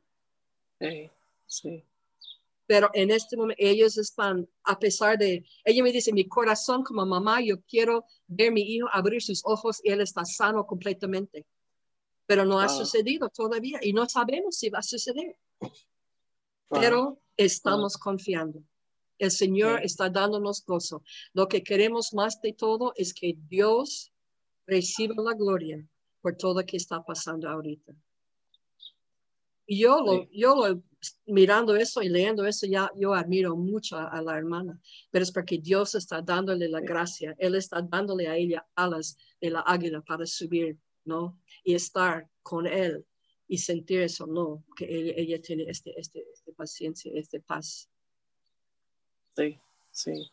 Sí. 0.79 1.09
Sí. 1.45 1.83
pero 2.67 2.91
en 2.93 3.09
este 3.09 3.35
momento 3.35 3.57
ellos 3.57 3.97
están, 3.97 4.47
a 4.63 4.77
pesar 4.77 5.17
de, 5.17 5.43
ella 5.65 5.81
me 5.83 5.91
dice, 5.91 6.13
mi 6.13 6.27
corazón 6.27 6.83
como 6.83 7.03
mamá, 7.03 7.41
yo 7.41 7.59
quiero 7.63 8.05
ver 8.27 8.51
mi 8.51 8.61
hijo 8.61 8.87
abrir 8.93 9.23
sus 9.23 9.41
ojos 9.43 9.81
y 9.83 9.89
él 9.89 10.01
está 10.01 10.23
sano 10.23 10.67
completamente, 10.67 11.47
pero 12.27 12.45
no 12.45 12.59
ha 12.59 12.69
sucedido 12.69 13.29
todavía 13.29 13.79
y 13.81 13.91
no 13.91 14.07
sabemos 14.07 14.57
si 14.57 14.69
va 14.69 14.79
a 14.79 14.83
suceder. 14.83 15.35
Wow. 15.59 15.71
pero 16.69 17.21
estamos 17.45 17.97
confiando. 17.97 18.63
El 19.17 19.31
Señor 19.31 19.79
está 19.83 20.09
dándonos 20.09 20.63
gozo. 20.65 21.03
Lo 21.33 21.47
que 21.47 21.61
queremos 21.63 22.13
más 22.13 22.39
de 22.41 22.53
todo 22.53 22.93
es 22.95 23.13
que 23.13 23.35
Dios 23.47 24.11
reciba 24.65 25.15
la 25.23 25.33
gloria 25.33 25.85
por 26.21 26.35
todo 26.35 26.59
lo 26.59 26.65
que 26.65 26.77
está 26.77 27.03
pasando 27.03 27.49
ahorita. 27.49 27.93
Y 29.65 29.79
yo, 29.79 30.01
lo, 30.03 30.27
yo 30.31 30.55
lo- 30.55 30.81
mirando 31.27 31.75
eso 31.75 32.01
y 32.01 32.09
leyendo 32.09 32.45
eso, 32.45 32.65
ya 32.65 32.89
yo 32.95 33.13
admiro 33.13 33.55
mucho 33.55 33.97
a, 33.97 34.07
a 34.07 34.21
la 34.21 34.37
hermana, 34.37 34.79
pero 35.11 35.23
es 35.23 35.31
porque 35.31 35.57
Dios 35.59 35.95
está 35.95 36.21
dándole 36.21 36.67
la 36.67 36.81
gracia. 36.81 37.35
Él 37.37 37.55
está 37.55 37.81
dándole 37.81 38.27
a 38.27 38.35
ella 38.35 38.67
alas 38.75 39.15
de 39.39 39.49
la 39.51 39.61
águila 39.61 40.01
para 40.01 40.25
subir, 40.25 40.77
¿no? 41.05 41.37
Y 41.63 41.75
estar 41.75 42.27
con 42.41 42.65
Él 42.67 43.05
y 43.49 43.57
sentir 43.57 44.01
eso, 44.01 44.27
¿no? 44.27 44.63
Que 44.77 44.85
ella, 44.85 45.13
ella 45.17 45.41
tiene 45.41 45.65
este, 45.67 45.99
este, 45.99 46.23
este 46.31 46.53
paciencia, 46.53 47.11
este 47.15 47.39
paz. 47.41 47.89
Sí, 49.35 49.59
sí. 49.91 50.31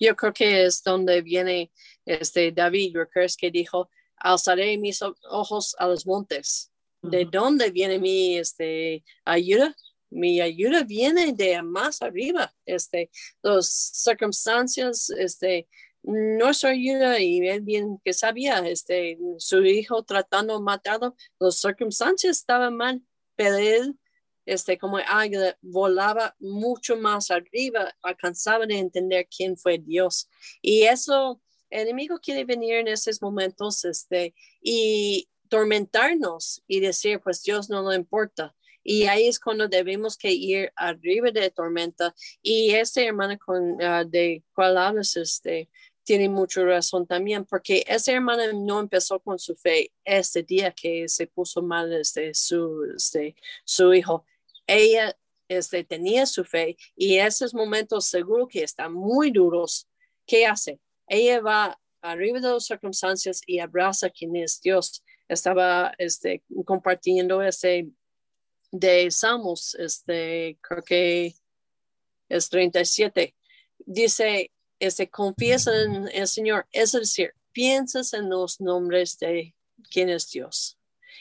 Yo 0.00 0.16
creo 0.16 0.32
que 0.32 0.64
es 0.64 0.82
donde 0.82 1.22
viene 1.22 1.70
este 2.04 2.50
David, 2.50 2.96
¿recuerdas 2.96 3.36
que 3.36 3.52
dijo, 3.52 3.88
alzaré 4.16 4.76
mis 4.78 5.00
ojos 5.30 5.76
a 5.78 5.86
los 5.86 6.04
montes? 6.06 6.72
¿De 7.02 7.24
dónde 7.24 7.70
viene 7.70 8.00
mi 8.00 8.36
este, 8.36 9.04
ayuda? 9.24 9.74
Mi 10.10 10.40
ayuda 10.40 10.82
viene 10.82 11.32
de 11.32 11.62
más 11.62 12.02
arriba. 12.02 12.52
Este, 12.66 13.10
las 13.42 13.68
circunstancias, 13.68 15.08
este, 15.10 15.68
nuestra 16.02 16.70
ayuda 16.70 17.18
y 17.20 17.46
él 17.46 17.60
bien 17.62 18.00
que 18.04 18.12
sabía, 18.12 18.58
este, 18.66 19.18
su 19.38 19.64
hijo 19.64 20.02
tratando 20.02 20.58
de 20.58 20.64
matarlo, 20.64 21.14
las 21.38 21.60
circunstancias 21.60 22.38
estaban 22.38 22.76
mal, 22.76 23.02
pero 23.36 23.56
él 23.56 23.98
este, 24.50 24.78
como 24.78 24.98
águila, 24.98 25.56
volaba 25.60 26.34
mucho 26.40 26.96
más 26.96 27.30
arriba, 27.30 27.94
alcanzaba 28.02 28.64
a 28.64 28.74
entender 28.74 29.28
quién 29.34 29.56
fue 29.56 29.78
Dios. 29.78 30.28
Y 30.60 30.82
eso, 30.82 31.40
el 31.68 31.82
enemigo 31.82 32.18
quiere 32.18 32.44
venir 32.44 32.74
en 32.74 32.88
esos 32.88 33.22
momentos 33.22 33.84
este, 33.84 34.34
y 34.60 35.28
tormentarnos 35.48 36.62
y 36.66 36.80
decir, 36.80 37.20
pues 37.20 37.42
Dios 37.42 37.70
no 37.70 37.88
le 37.88 37.96
importa. 37.96 38.54
Y 38.82 39.04
ahí 39.04 39.28
es 39.28 39.38
cuando 39.38 39.68
debemos 39.68 40.16
que 40.16 40.32
ir 40.32 40.72
arriba 40.74 41.30
de 41.30 41.50
tormenta. 41.50 42.14
Y 42.42 42.70
este 42.70 43.06
hermano 43.06 43.38
con, 43.38 43.80
ah, 43.82 44.04
de 44.04 44.42
cual 44.54 44.78
hablas, 44.78 45.16
este, 45.16 45.68
tiene 46.10 46.28
mucha 46.28 46.64
razón 46.64 47.06
también, 47.06 47.44
porque 47.44 47.84
esa 47.86 48.10
hermana 48.10 48.52
no 48.52 48.80
empezó 48.80 49.20
con 49.20 49.38
su 49.38 49.54
fe 49.54 49.92
este 50.04 50.42
día 50.42 50.72
que 50.72 51.08
se 51.08 51.28
puso 51.28 51.62
mal 51.62 51.92
este, 51.92 52.34
su, 52.34 52.82
este, 52.96 53.36
su 53.64 53.94
hijo. 53.94 54.24
Ella 54.66 55.16
este, 55.46 55.84
tenía 55.84 56.26
su 56.26 56.44
fe 56.44 56.76
y 56.96 57.18
esos 57.18 57.54
momentos 57.54 58.06
seguro 58.06 58.48
que 58.48 58.64
están 58.64 58.92
muy 58.92 59.30
duros. 59.30 59.86
¿Qué 60.26 60.46
hace? 60.46 60.80
Ella 61.06 61.40
va 61.42 61.80
arriba 62.02 62.40
de 62.40 62.54
las 62.54 62.66
circunstancias 62.66 63.40
y 63.46 63.60
abraza 63.60 64.08
a 64.08 64.10
quien 64.10 64.34
es 64.34 64.60
Dios. 64.60 65.04
Estaba 65.28 65.94
este, 65.96 66.42
compartiendo 66.64 67.40
ese 67.40 67.86
de 68.72 69.12
Salmos, 69.12 69.76
este, 69.76 70.58
creo 70.60 70.82
que 70.82 71.34
es 72.28 72.48
37. 72.48 73.32
Dice, 73.78 74.50
este, 74.80 75.08
confiesa 75.08 75.70
en 75.82 76.08
el 76.12 76.26
Señor, 76.26 76.66
es 76.72 76.92
decir, 76.92 77.34
piensas 77.52 78.12
en 78.12 78.28
los 78.28 78.60
nombres 78.60 79.18
de 79.18 79.54
quién 79.90 80.08
es 80.08 80.30
Dios. 80.30 80.78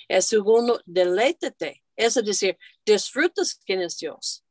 El 0.08 0.24
segundo, 0.24 0.82
deleítate, 0.86 1.84
es 1.96 2.16
decir, 2.16 2.58
disfrutas 2.86 3.60
quién 3.66 3.82
es 3.82 3.98
Dios. 3.98 4.44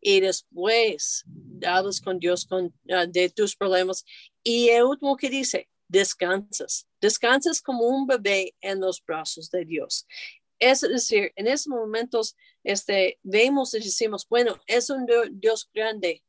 Y 0.00 0.20
después, 0.20 1.24
hablas 1.66 2.00
con 2.00 2.18
Dios 2.18 2.46
uh, 2.50 2.70
de 3.08 3.30
tus 3.30 3.56
problemas. 3.56 4.04
Y 4.42 4.68
el 4.68 4.84
último 4.84 5.16
que 5.16 5.30
dice, 5.30 5.68
descansas. 5.88 6.86
Descansas 7.00 7.62
como 7.62 7.84
un 7.84 8.06
bebé 8.06 8.54
en 8.60 8.80
los 8.80 9.02
brazos 9.04 9.50
de 9.50 9.64
Dios. 9.64 10.06
Es 10.58 10.80
decir, 10.80 11.32
en 11.36 11.46
esos 11.46 11.68
momentos 11.68 12.36
este, 12.62 13.18
vemos 13.22 13.74
y 13.74 13.78
decimos, 13.78 14.26
bueno, 14.28 14.58
es 14.66 14.90
un 14.90 15.06
Dios 15.32 15.68
grande. 15.72 16.22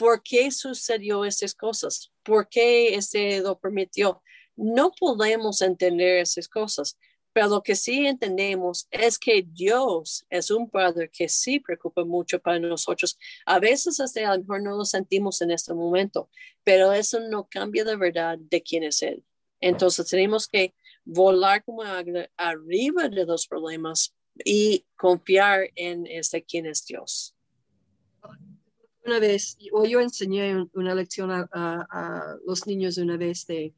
¿Por 0.00 0.22
qué 0.22 0.50
sucedió 0.50 1.26
esas 1.26 1.54
cosas? 1.54 2.10
¿Por 2.22 2.48
qué 2.48 2.94
este 2.94 3.40
lo 3.40 3.58
permitió? 3.58 4.22
No 4.56 4.92
podemos 4.98 5.60
entender 5.60 6.16
esas 6.16 6.48
cosas, 6.48 6.98
pero 7.34 7.48
lo 7.48 7.62
que 7.62 7.76
sí 7.76 8.06
entendemos 8.06 8.88
es 8.90 9.18
que 9.18 9.44
Dios 9.46 10.24
es 10.30 10.50
un 10.50 10.70
Padre 10.70 11.10
que 11.12 11.28
sí 11.28 11.60
preocupa 11.60 12.02
mucho 12.06 12.40
para 12.40 12.58
nosotros. 12.58 13.18
A 13.44 13.58
veces 13.58 14.00
hasta 14.00 14.26
a 14.26 14.36
lo 14.36 14.40
mejor 14.40 14.62
no 14.62 14.74
lo 14.74 14.86
sentimos 14.86 15.42
en 15.42 15.50
este 15.50 15.74
momento, 15.74 16.30
pero 16.64 16.94
eso 16.94 17.20
no 17.20 17.46
cambia 17.50 17.84
la 17.84 17.96
verdad 17.96 18.38
de 18.38 18.62
quién 18.62 18.84
es 18.84 19.02
Él. 19.02 19.22
Entonces 19.60 20.06
tenemos 20.08 20.48
que 20.48 20.72
volar 21.04 21.62
como 21.62 21.82
arriba 21.82 23.06
de 23.06 23.26
los 23.26 23.46
problemas 23.46 24.14
y 24.46 24.86
confiar 24.96 25.68
en 25.74 26.06
este 26.06 26.42
quién 26.42 26.64
es 26.64 26.86
Dios. 26.86 27.36
Una 29.04 29.18
vez, 29.18 29.56
o 29.72 29.84
yo 29.84 30.00
enseñé 30.00 30.66
una 30.74 30.94
lección 30.94 31.30
a, 31.30 31.48
a, 31.52 31.86
a 31.90 32.36
los 32.46 32.66
niños 32.66 32.98
una 32.98 33.16
vez 33.16 33.46
de, 33.46 33.74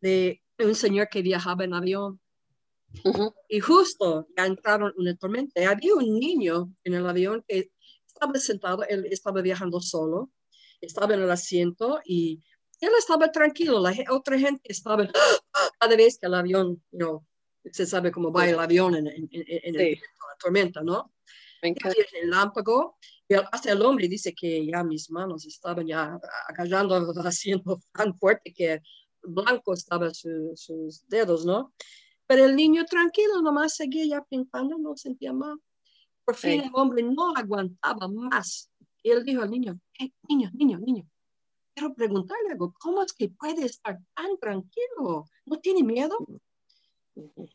de 0.00 0.40
un 0.58 0.74
señor 0.74 1.08
que 1.08 1.22
viajaba 1.22 1.64
en 1.64 1.74
avión 1.74 2.20
Uh 3.04 3.12
-huh. 3.12 3.34
y 3.50 3.60
justo 3.60 4.26
ya 4.34 4.46
entraron 4.46 4.92
en 4.96 5.00
una 5.02 5.14
tormenta. 5.14 5.70
Había 5.70 5.94
un 5.94 6.18
niño 6.18 6.72
en 6.84 6.94
el 6.94 7.06
avión 7.06 7.44
que 7.46 7.70
estaba 8.06 8.32
sentado, 8.38 8.82
él 8.84 9.06
estaba 9.10 9.42
viajando 9.42 9.78
solo, 9.80 10.30
estaba 10.80 11.12
en 11.14 11.20
el 11.20 11.30
asiento 11.30 12.00
y 12.04 12.42
él 12.80 12.90
estaba 12.98 13.30
tranquilo, 13.30 13.78
la 13.80 13.92
otra 14.10 14.38
gente 14.38 14.72
estaba 14.72 15.06
cada 15.78 15.96
vez 15.96 16.18
que 16.18 16.26
el 16.28 16.34
avión, 16.34 16.82
know, 16.90 17.24
se 17.70 17.84
sabe 17.84 18.10
cómo 18.10 18.32
va 18.32 18.48
el 18.48 18.58
avión 18.58 18.94
en, 18.94 19.06
en, 19.06 19.28
en, 19.32 19.44
en 19.48 19.74
sí. 19.74 19.80
el, 19.80 19.92
la 19.92 20.36
tormenta, 20.40 20.80
¿no? 20.82 21.12
El 21.62 22.30
lámpago, 22.30 22.96
y 23.28 23.34
hasta 23.34 23.72
el 23.72 23.82
hombre 23.82 24.08
dice 24.08 24.34
que 24.34 24.66
ya 24.66 24.84
mis 24.84 25.10
manos 25.10 25.46
estaban 25.46 25.86
ya 25.86 26.18
agarrando 26.48 26.96
el 27.20 27.26
asiento 27.26 27.80
tan 27.92 28.14
fuerte 28.16 28.52
que 28.52 28.80
blanco 29.22 29.74
estaban 29.74 30.14
su, 30.14 30.52
sus 30.54 31.06
dedos, 31.08 31.44
¿no? 31.44 31.72
Pero 32.26 32.44
el 32.44 32.56
niño 32.56 32.84
tranquilo 32.84 33.40
nomás 33.40 33.74
seguía 33.74 34.04
ya 34.04 34.22
pintando, 34.22 34.78
no 34.78 34.96
sentía 34.96 35.32
mal. 35.32 35.58
Por 36.24 36.36
fin 36.36 36.60
sí. 36.60 36.66
el 36.66 36.70
hombre 36.74 37.02
no 37.02 37.34
aguantaba 37.34 38.06
más. 38.06 38.70
Y 39.02 39.10
él 39.10 39.24
dijo 39.24 39.42
al 39.42 39.50
niño, 39.50 39.80
hey, 39.94 40.12
niño, 40.28 40.50
niño, 40.52 40.78
niño, 40.78 41.08
quiero 41.74 41.94
preguntarle 41.94 42.50
algo, 42.50 42.74
¿cómo 42.78 43.02
es 43.02 43.12
que 43.12 43.28
puede 43.30 43.64
estar 43.64 43.98
tan 44.14 44.36
tranquilo? 44.38 45.24
¿No 45.46 45.58
tiene 45.58 45.82
miedo? 45.82 46.18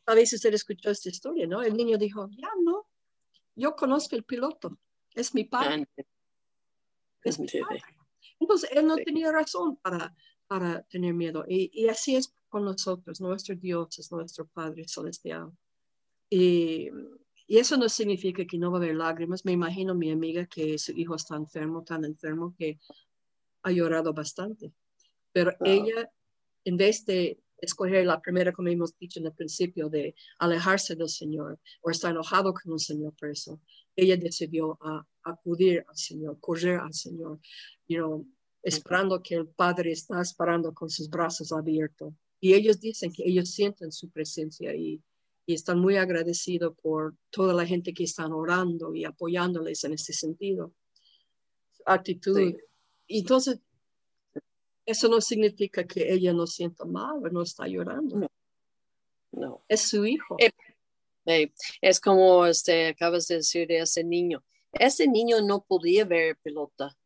A 0.05 0.15
veces 0.15 0.39
usted 0.39 0.53
escuchó 0.53 0.89
esta 0.89 1.09
historia, 1.09 1.45
¿no? 1.45 1.61
El 1.61 1.75
niño 1.75 1.97
dijo, 1.97 2.27
ya 2.31 2.49
no, 2.63 2.82
yo 3.55 3.75
conozco 3.75 4.15
el 4.15 4.23
piloto, 4.23 4.77
es 5.13 5.33
mi 5.33 5.43
padre. 5.43 5.87
Es 7.23 7.39
mi 7.39 7.47
padre. 7.47 7.81
Entonces, 8.39 8.69
él 8.73 8.85
no 8.85 8.95
sí. 8.95 9.03
tenía 9.03 9.31
razón 9.31 9.77
para, 9.77 10.15
para 10.47 10.83
tener 10.83 11.13
miedo. 11.13 11.45
Y, 11.47 11.71
y, 11.73 11.87
así 11.87 12.15
es 12.15 12.33
con 12.49 12.65
nosotros. 12.65 13.21
Nuestro 13.21 13.55
Dios 13.55 13.97
es 13.99 14.11
nuestro 14.11 14.47
Padre 14.47 14.85
Celestial. 14.87 15.51
Y, 16.29 16.89
y, 17.47 17.57
eso 17.57 17.77
no 17.77 17.87
significa 17.89 18.45
que 18.45 18.57
no 18.57 18.71
va 18.71 18.77
a 18.77 18.81
haber 18.81 18.95
lágrimas. 18.95 19.45
Me 19.45 19.51
imagino 19.51 19.95
mi 19.95 20.11
amiga 20.11 20.45
que 20.45 20.77
su 20.77 20.91
hijo 20.93 21.15
está 21.15 21.35
enfermo, 21.35 21.83
tan 21.83 22.03
enfermo 22.05 22.53
que 22.57 22.79
ha 23.63 23.71
llorado 23.71 24.13
bastante. 24.13 24.73
Pero 25.31 25.53
wow. 25.59 25.69
ella, 25.69 26.11
en 26.65 26.77
vez 26.77 27.05
de 27.05 27.39
escoger 27.63 28.05
la 28.05 28.21
primera, 28.21 28.51
como 28.51 28.69
hemos 28.69 28.97
dicho 28.97 29.19
en 29.19 29.25
el 29.25 29.33
principio, 29.33 29.89
de 29.89 30.15
alejarse 30.39 30.95
del 30.95 31.09
Señor 31.09 31.59
o 31.81 31.89
estar 31.89 32.11
enojado 32.11 32.53
con 32.53 32.73
el 32.73 32.79
Señor 32.79 33.13
por 33.19 33.29
eso, 33.29 33.59
ella 33.95 34.17
decidió 34.17 34.77
a, 34.81 35.05
acudir 35.23 35.85
al 35.87 35.95
Señor, 35.95 36.37
correr 36.39 36.79
al 36.79 36.93
Señor, 36.93 37.39
you 37.87 37.97
know, 37.97 38.27
esperando 38.61 39.21
que 39.21 39.35
el 39.35 39.47
Padre 39.47 39.91
está 39.91 40.21
esperando 40.21 40.73
con 40.73 40.89
sus 40.89 41.09
brazos 41.09 41.51
abiertos. 41.51 42.13
Y 42.39 42.53
ellos 42.53 42.79
dicen 42.79 43.11
que 43.11 43.23
ellos 43.25 43.51
sienten 43.51 43.91
su 43.91 44.09
presencia 44.09 44.75
y, 44.75 45.01
y 45.45 45.53
están 45.53 45.79
muy 45.79 45.95
agradecidos 45.95 46.75
por 46.81 47.15
toda 47.29 47.53
la 47.53 47.65
gente 47.65 47.93
que 47.93 48.03
están 48.03 48.33
orando 48.33 48.93
y 48.93 49.05
apoyándoles 49.05 49.83
en 49.85 49.93
este 49.93 50.11
sentido. 50.11 50.73
Actitud. 51.85 52.37
Sí. 52.37 52.57
Entonces, 53.07 53.59
eso 54.85 55.07
no 55.07 55.21
significa 55.21 55.83
que 55.85 56.11
ella 56.11 56.33
no 56.33 56.47
sienta 56.47 56.85
mal 56.85 57.25
o 57.25 57.29
no 57.29 57.41
está 57.41 57.67
llorando. 57.67 58.17
No. 58.17 58.27
no. 59.31 59.65
Es 59.67 59.89
su 59.89 60.05
hijo. 60.05 60.35
Eh, 60.39 60.51
eh, 61.25 61.51
es 61.81 61.99
como 61.99 62.45
este, 62.45 62.87
acabas 62.87 63.27
de 63.27 63.35
decir 63.35 63.67
de 63.67 63.79
ese 63.79 64.03
niño. 64.03 64.43
Ese 64.73 65.07
niño 65.07 65.41
no 65.41 65.63
podía 65.63 66.03
ver 66.05 66.37
pelota, 66.41 66.97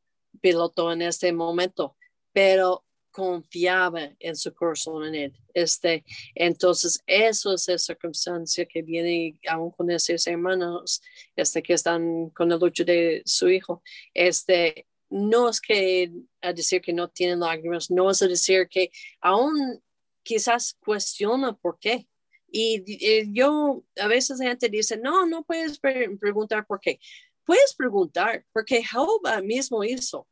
piloto 0.42 0.92
en 0.92 1.02
este 1.02 1.32
momento, 1.34 1.98
pero 2.32 2.86
confiaba 3.12 4.12
en 4.20 4.36
su 4.36 4.54
corazón 4.54 5.06
en 5.06 5.16
él. 5.16 5.34
Este, 5.54 6.06
entonces, 6.36 7.02
eso 7.08 7.54
es 7.54 7.68
la 7.68 7.78
circunstancia 7.80 8.66
que 8.66 8.84
viene 8.84 9.40
aún 9.48 9.72
con 9.72 9.90
esos 9.90 10.28
hermanos 10.28 11.02
este, 11.36 11.64
que 11.64 11.74
están 11.74 12.30
con 12.30 12.50
la 12.50 12.58
lucha 12.58 12.84
de 12.84 13.24
su 13.26 13.50
hijo. 13.50 13.82
Este, 14.14 14.86
no 15.10 15.50
es 15.50 15.60
que 15.60 16.12
a 16.48 16.54
decir 16.54 16.82
que 16.82 16.94
no 16.94 17.10
tienen 17.10 17.40
lágrimas, 17.40 17.92
no 17.92 18.10
es 18.10 18.22
a 18.22 18.28
decir 18.28 18.68
que 18.70 18.92
aún 19.22 19.82
quizás 20.24 20.76
cuestiona 20.80 21.54
por 21.54 21.80
qué. 21.80 22.08
Y, 22.50 23.34
yo, 23.34 23.84
a 23.98 24.08
veces 24.08 24.40
la 24.40 24.50
gente 24.50 24.70
dice, 24.70 24.98
no, 24.98 25.26
no 25.26 25.44
puedes 25.44 25.80
preguntar 25.80 26.66
por 26.66 26.80
qué. 26.80 27.00
Puedes 27.44 27.76
preguntar, 27.76 28.46
porque 28.52 28.84
Jehová 28.84 29.42
mismo 29.42 29.84
hizo, 29.84 30.28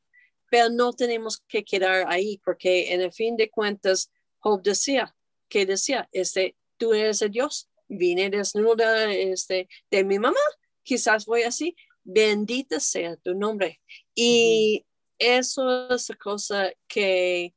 pero 0.50 0.70
no 0.70 0.94
tenemos 0.94 1.42
que 1.48 1.64
quedar 1.64 2.06
ahí, 2.08 2.42
porque 2.44 2.94
en 2.94 3.02
el 3.02 3.12
fin 3.12 3.38
de 3.38 3.50
cuentas, 3.50 4.12
Job 4.40 4.62
decía, 4.62 5.16
que 5.50 5.66
decía, 5.66 6.10
este, 6.12 6.56
tú 6.78 6.94
eres 6.94 7.22
el 7.22 7.32
Dios, 7.32 7.70
vine 7.88 8.30
desnuda 8.30 9.12
este, 9.14 9.68
de 9.92 10.04
mi 10.04 10.20
mamá, 10.20 10.40
quizás 10.84 11.26
voy 11.26 11.44
así, 11.44 11.76
bendita 12.04 12.80
sea 12.80 13.18
tu 13.18 13.34
nombre. 13.34 13.82
Y 14.14 14.86
eso 15.20 15.90
es 15.94 16.10
la 16.10 16.16
cosa 16.16 16.72
que 16.88 17.54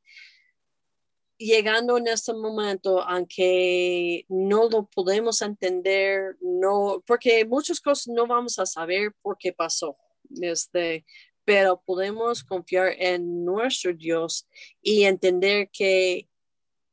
llegando 1.38 1.96
en 1.96 2.08
este 2.08 2.34
momento, 2.34 3.00
aunque 3.02 4.26
no 4.28 4.68
lo 4.68 4.86
podemos 4.86 5.40
entender, 5.40 6.36
no, 6.40 7.02
porque 7.06 7.44
muchas 7.44 7.80
cosas 7.80 8.08
no 8.08 8.26
vamos 8.26 8.58
a 8.58 8.66
saber 8.66 9.12
por 9.22 9.38
qué 9.38 9.52
pasó, 9.52 9.96
este, 10.40 11.06
pero 11.44 11.80
podemos 11.86 12.42
confiar 12.42 12.94
en 12.98 13.44
nuestro 13.44 13.94
Dios 13.94 14.48
y 14.82 15.04
entender 15.04 15.70
que 15.72 16.28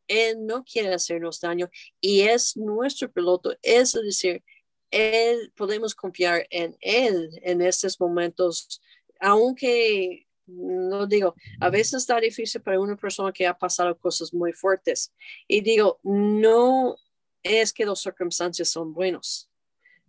Él 0.07 0.45
no 0.45 0.63
quiere 0.63 0.93
hacernos 0.93 1.41
daño 1.41 1.69
y 1.99 2.21
es 2.21 2.55
nuestro 2.55 3.11
piloto, 3.11 3.55
es 3.63 3.93
decir, 3.93 4.43
él, 4.91 5.51
podemos 5.57 5.93
confiar 5.93 6.47
en 6.51 6.77
Él 6.79 7.37
en 7.41 7.61
estos 7.61 7.99
momentos, 7.99 8.81
aunque 9.19 10.24
no 10.47 11.07
digo, 11.07 11.35
a 11.59 11.69
veces 11.69 11.95
está 11.95 12.19
difícil 12.19 12.61
para 12.61 12.79
una 12.79 12.95
persona 12.95 13.31
que 13.31 13.47
ha 13.47 13.57
pasado 13.57 13.97
cosas 13.97 14.33
muy 14.33 14.53
fuertes. 14.53 15.13
Y 15.47 15.61
digo, 15.61 15.99
no 16.03 16.95
es 17.43 17.73
que 17.73 17.85
las 17.85 18.01
circunstancias 18.01 18.69
son 18.69 18.93
buenos, 18.93 19.49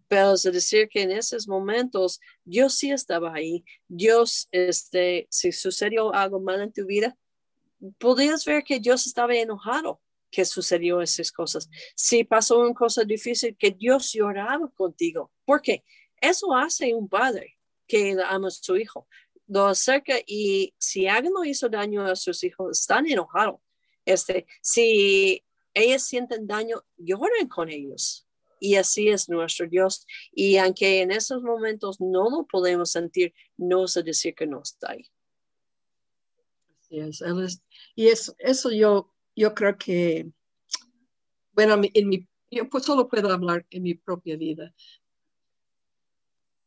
pero 0.09 0.35
es 0.35 0.43
decir 0.43 0.89
que 0.89 1.03
en 1.03 1.11
esos 1.11 1.49
momentos 1.49 2.21
Dios 2.45 2.75
sí 2.75 2.91
estaba 2.91 3.35
ahí. 3.35 3.65
Dios, 3.89 4.49
este, 4.53 5.27
si 5.31 5.53
sucedió 5.53 6.15
algo 6.15 6.41
mal 6.41 6.61
en 6.63 6.73
tu 6.73 6.87
vida, 6.87 7.17
podías 7.99 8.45
ver 8.45 8.63
que 8.63 8.81
Dios 8.81 9.07
estaba 9.07 9.35
enojado 9.35 10.01
que 10.31 10.45
sucedió 10.45 11.01
esas 11.01 11.33
cosas. 11.33 11.71
Si 11.95 12.25
pasó 12.25 12.59
una 12.59 12.75
cosa 12.75 13.05
difícil, 13.05 13.57
que 13.57 13.71
Dios 13.71 14.13
lloraba 14.13 14.71
contigo. 14.75 15.31
porque 15.45 15.85
Eso 16.21 16.55
hace 16.55 16.95
un 16.95 17.09
padre 17.09 17.57
que 17.87 18.17
ama 18.27 18.49
a 18.49 18.51
su 18.51 18.77
hijo 18.77 19.07
lo 19.49 19.67
acerca 19.67 20.15
y 20.27 20.75
si 20.79 21.07
alguien 21.07 21.33
no 21.33 21.45
hizo 21.45 21.69
daño 21.69 22.05
a 22.05 22.17
sus 22.17 22.43
hijos, 22.45 22.81
están 22.81 23.07
enojados. 23.07 23.61
Este, 24.05 24.47
si 24.61 25.45
ellos 25.75 26.03
sienten 26.03 26.47
daño, 26.47 26.85
lloren 26.97 27.49
con 27.49 27.69
ellos. 27.69 28.27
Y 28.59 28.77
así 28.77 29.09
es 29.09 29.29
nuestro 29.29 29.67
Dios. 29.69 30.07
Y 30.33 30.57
aunque 30.57 31.03
en 31.03 31.11
esos 31.11 31.43
momentos 31.43 32.01
no 32.01 32.31
lo 32.31 32.47
podemos 32.47 32.91
sentir, 32.91 33.35
no 33.57 33.87
se 33.87 34.03
decir 34.03 34.35
que 34.35 34.47
no 34.47 34.63
está 34.63 34.93
ahí. 34.93 35.07
y 37.95 38.07
eso, 38.09 38.35
eso 38.39 38.71
yo, 38.71 39.13
yo 39.35 39.55
creo 39.55 39.77
que, 39.77 40.31
bueno, 41.53 41.81
en 41.93 42.09
mi, 42.09 42.27
yo 42.51 42.69
pues 42.69 42.85
solo 42.85 43.09
puedo 43.09 43.31
hablar 43.31 43.67
en 43.71 43.83
mi 43.83 43.95
propia 43.95 44.37
vida. 44.37 44.75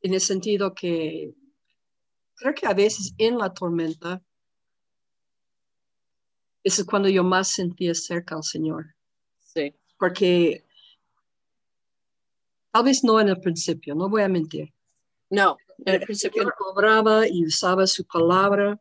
En 0.02 0.14
el 0.14 0.22
sentido 0.22 0.74
que 0.74 1.34
creo 2.40 2.54
que 2.54 2.66
a 2.66 2.74
veces 2.74 3.14
en 3.18 3.38
la 3.38 3.54
tormenta 3.54 4.22
es 6.64 6.84
cuando 6.86 7.10
yo 7.10 7.24
más 7.24 7.50
sentía 7.50 7.94
cerca 7.94 8.36
al 8.36 8.44
Señor. 8.44 8.96
Sí. 9.40 9.76
Porque 9.98 10.66
tal 12.72 12.86
vez 12.86 13.04
no 13.04 13.20
en 13.20 13.30
el 13.30 13.40
principio, 13.40 13.96
no 13.96 14.10
voy 14.10 14.22
a 14.22 14.30
mentir. 14.30 14.74
No, 15.30 15.58
en 15.86 15.96
el 15.96 16.02
principio. 16.02 16.44
Yo 16.44 16.50
obraba 16.72 17.28
y 17.28 17.46
usaba 17.46 17.86
su 17.86 18.06
palabra. 18.06 18.80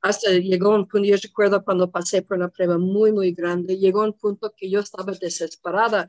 Hasta 0.00 0.30
llegó 0.32 0.74
un 0.74 0.88
punto, 0.88 1.06
yo 1.06 1.16
recuerdo 1.22 1.64
cuando 1.64 1.90
pasé 1.90 2.22
por 2.22 2.36
una 2.36 2.48
prueba 2.48 2.76
muy, 2.76 3.12
muy 3.12 3.32
grande, 3.32 3.78
llegó 3.78 4.02
un 4.02 4.14
punto 4.14 4.52
que 4.56 4.68
yo 4.68 4.80
estaba 4.80 5.12
desesperada 5.12 6.08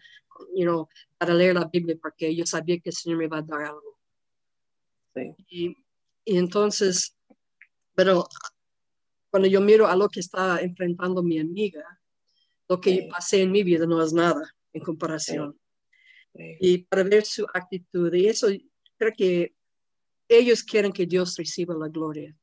you 0.56 0.64
know, 0.66 0.88
para 1.18 1.34
leer 1.34 1.56
la 1.56 1.66
Biblia 1.66 1.96
porque 2.02 2.36
yo 2.36 2.46
sabía 2.46 2.80
que 2.80 2.90
el 2.90 2.96
Señor 2.96 3.20
me 3.20 3.26
iba 3.26 3.38
a 3.38 3.42
dar 3.42 3.62
algo. 3.62 4.00
Sí. 5.14 5.36
Y 5.50 5.83
y 6.26 6.38
entonces, 6.38 7.16
pero 7.96 8.28
cuando 9.30 9.48
yo 9.48 9.62
miro 9.62 9.88
a 9.88 9.96
lo 9.96 10.10
que 10.10 10.20
está 10.20 10.60
enfrentando 10.62 11.24
mi 11.24 11.40
amiga, 11.40 11.84
lo 12.70 12.80
que 12.80 13.08
pasé 13.10 13.42
en 13.42 13.52
mi 13.52 13.64
vida 13.64 13.86
no 13.86 14.02
es 14.02 14.14
nada 14.14 14.56
en 14.72 14.84
comparación. 14.84 15.60
Y 16.60 16.80
para 16.80 17.04
ver 17.04 17.26
su 17.26 17.46
actitud, 17.54 18.14
y 18.14 18.28
eso 18.28 18.48
creo 18.98 19.12
que 19.16 19.56
ellos 20.28 20.64
quieren 20.64 20.92
que 20.92 21.06
Dios 21.06 21.36
reciba 21.38 21.76
la 21.76 21.90
gloria. 21.90 22.36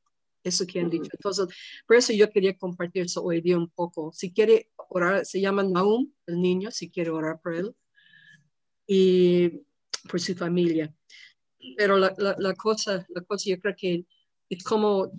Eso 0.43 0.65
que 0.65 0.79
han 0.79 0.89
dicho. 0.89 1.09
Entonces, 1.13 1.47
por 1.85 1.97
eso 1.97 2.13
yo 2.13 2.29
quería 2.29 2.57
compartir 2.57 3.03
eso 3.03 3.23
hoy 3.23 3.41
día 3.41 3.57
un 3.57 3.69
poco. 3.69 4.11
Si 4.11 4.31
quiere 4.31 4.71
orar, 4.89 5.25
se 5.25 5.39
llama 5.39 5.63
Naum, 5.63 6.11
el 6.25 6.41
niño, 6.41 6.71
si 6.71 6.89
quiere 6.89 7.11
orar 7.11 7.39
por 7.41 7.53
él 7.53 7.75
y 8.87 9.49
por 10.09 10.19
su 10.19 10.33
familia. 10.35 10.93
Pero 11.77 11.97
la, 11.97 12.13
la, 12.17 12.53
cosa, 12.55 13.05
la 13.09 13.21
cosa 13.21 13.49
yo 13.49 13.59
creo 13.59 13.75
que 13.77 14.05
es 14.49 14.63
como, 14.63 15.11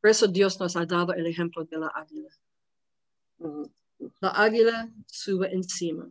por 0.00 0.10
eso 0.10 0.26
Dios 0.26 0.58
nos 0.60 0.76
ha 0.76 0.86
dado 0.86 1.12
el 1.12 1.26
ejemplo 1.26 1.64
de 1.64 1.78
la 1.78 1.88
águila. 1.88 2.28
La 4.20 4.30
águila 4.30 4.90
sube 5.06 5.52
encima 5.52 6.10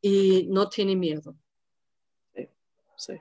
y 0.00 0.46
no 0.48 0.68
tiene 0.68 0.96
miedo. 0.96 1.36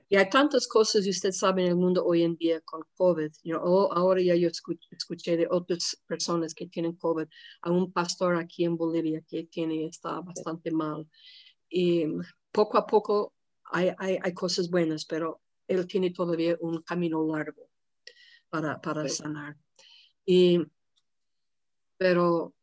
Y 0.09 0.17
hay 0.17 0.29
tantas 0.29 0.67
cosas, 0.67 1.07
usted 1.07 1.31
sabe, 1.31 1.63
en 1.63 1.69
el 1.69 1.75
mundo 1.75 2.05
hoy 2.05 2.23
en 2.23 2.35
día 2.35 2.59
con 2.61 2.83
COVID. 2.95 3.31
Oh, 3.61 3.89
ahora 3.93 4.21
ya 4.21 4.35
yo 4.35 4.49
escuché, 4.49 5.37
de 5.37 5.47
otras 5.49 6.01
personas 6.05 6.53
que 6.53 6.67
tienen 6.67 6.97
COVID. 6.97 7.27
A 7.61 7.71
un 7.71 7.91
pastor 7.91 8.35
aquí 8.35 8.65
en 8.65 8.75
Bolivia 8.75 9.21
que 9.27 9.45
tiene, 9.45 9.85
está 9.85 10.19
bastante 10.19 10.71
mal. 10.71 11.07
Y 11.69 12.05
poco 12.51 12.77
a 12.77 12.85
poco 12.85 13.33
hay, 13.69 13.91
hay, 13.97 14.33
cosas 14.33 14.69
buenas, 14.69 15.05
pero 15.05 15.41
él 15.67 15.85
tiene 15.87 16.11
todavía 16.11 16.57
un 16.59 16.81
camino 16.81 17.25
largo 17.25 17.69
para, 18.49 18.81
para 18.81 19.07
sanar. 19.07 19.55
Y, 20.25 20.59
pero 21.97 22.53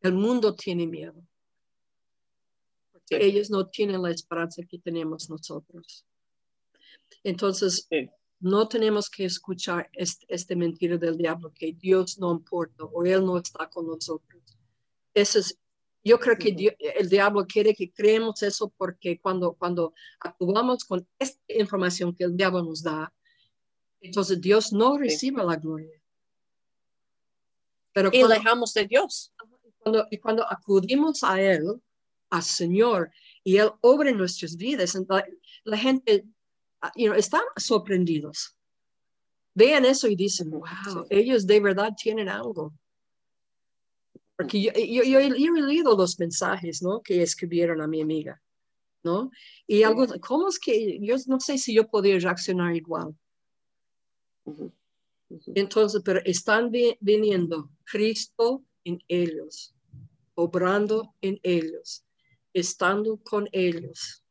el 0.00 0.14
mundo 0.14 0.54
tiene 0.54 0.86
miedo. 0.86 1.22
Porque 2.92 3.24
ellos 3.24 3.50
no 3.50 3.66
tienen 3.68 4.02
la 4.02 4.10
esperanza 4.10 4.62
que 4.68 4.78
tenemos 4.78 5.28
nosotros. 5.28 6.06
Entonces, 7.24 7.88
no 8.40 8.66
tenemos 8.66 9.08
que 9.08 9.24
escuchar 9.24 9.88
este, 9.92 10.26
este, 10.28 10.56
mentira 10.56 10.96
del 10.98 11.16
diablo 11.16 11.52
que 11.54 11.72
Dios 11.72 12.18
no 12.18 12.32
importa 12.32 12.84
o 12.84 13.04
Él 13.04 13.24
no 13.24 13.38
está 13.38 13.70
con 13.70 13.86
nosotros. 13.86 14.42
Ese 15.14 15.38
es 15.40 15.58
yo 16.04 16.18
creo 16.18 16.36
que 16.36 16.76
el 16.78 17.08
diablo 17.08 17.46
quiere 17.46 17.74
que 17.74 17.92
creemos 17.92 18.42
eso 18.42 18.72
porque 18.76 19.20
cuando, 19.20 19.54
cuando 19.54 19.94
actuamos 20.18 20.84
con 20.84 21.06
esta 21.18 21.40
información 21.48 22.14
que 22.14 22.24
el 22.24 22.36
diablo 22.36 22.62
nos 22.62 22.82
da, 22.82 23.12
entonces 24.00 24.40
Dios 24.40 24.72
no 24.72 24.98
recibe 24.98 25.44
la 25.44 25.56
gloria. 25.56 26.02
Pero 27.92 28.10
y 28.12 28.20
alejamos 28.20 28.74
de 28.74 28.86
Dios. 28.86 29.32
Cuando, 29.78 30.06
y 30.10 30.18
cuando 30.18 30.50
acudimos 30.50 31.22
a 31.22 31.40
Él, 31.40 31.80
al 32.30 32.42
Señor, 32.42 33.10
y 33.44 33.58
Él 33.58 33.70
obra 33.80 34.10
en 34.10 34.16
nuestras 34.16 34.56
vidas, 34.56 34.98
la, 35.64 35.76
gente 35.76 36.24
ah, 36.80 36.92
you 36.96 37.12
están 37.12 37.42
sorprendidos. 37.56 38.56
Vean 39.54 39.84
eso 39.84 40.08
y 40.08 40.16
dicen, 40.16 40.50
wow, 40.50 41.06
ellos 41.10 41.46
de 41.46 41.60
verdad 41.60 41.92
tienen 41.96 42.28
algo. 42.28 42.72
Porque 44.36 44.60
yo, 44.60 44.72
yo, 44.72 45.18
he 45.18 45.30
leído 45.30 45.96
los 45.96 46.18
mensajes, 46.18 46.82
¿no? 46.82 47.00
Que 47.02 47.22
escribieron 47.22 47.80
a 47.80 47.86
mi 47.86 48.00
amiga, 48.00 48.40
¿no? 49.02 49.30
Y 49.66 49.82
algo, 49.82 50.06
¿cómo 50.20 50.48
es 50.48 50.58
que 50.58 50.98
yo 51.00 51.16
no 51.26 51.38
sé 51.38 51.58
si 51.58 51.74
yo 51.74 51.86
podría 51.88 52.18
reaccionar 52.18 52.74
igual? 52.74 53.14
Entonces, 55.54 56.02
pero 56.04 56.20
están 56.24 56.70
viniendo 57.00 57.70
Cristo 57.84 58.64
en 58.84 59.02
ellos, 59.08 59.74
obrando 60.34 61.14
en 61.20 61.38
ellos, 61.42 62.04
estando 62.52 63.18
con 63.18 63.48
ellos. 63.52 64.24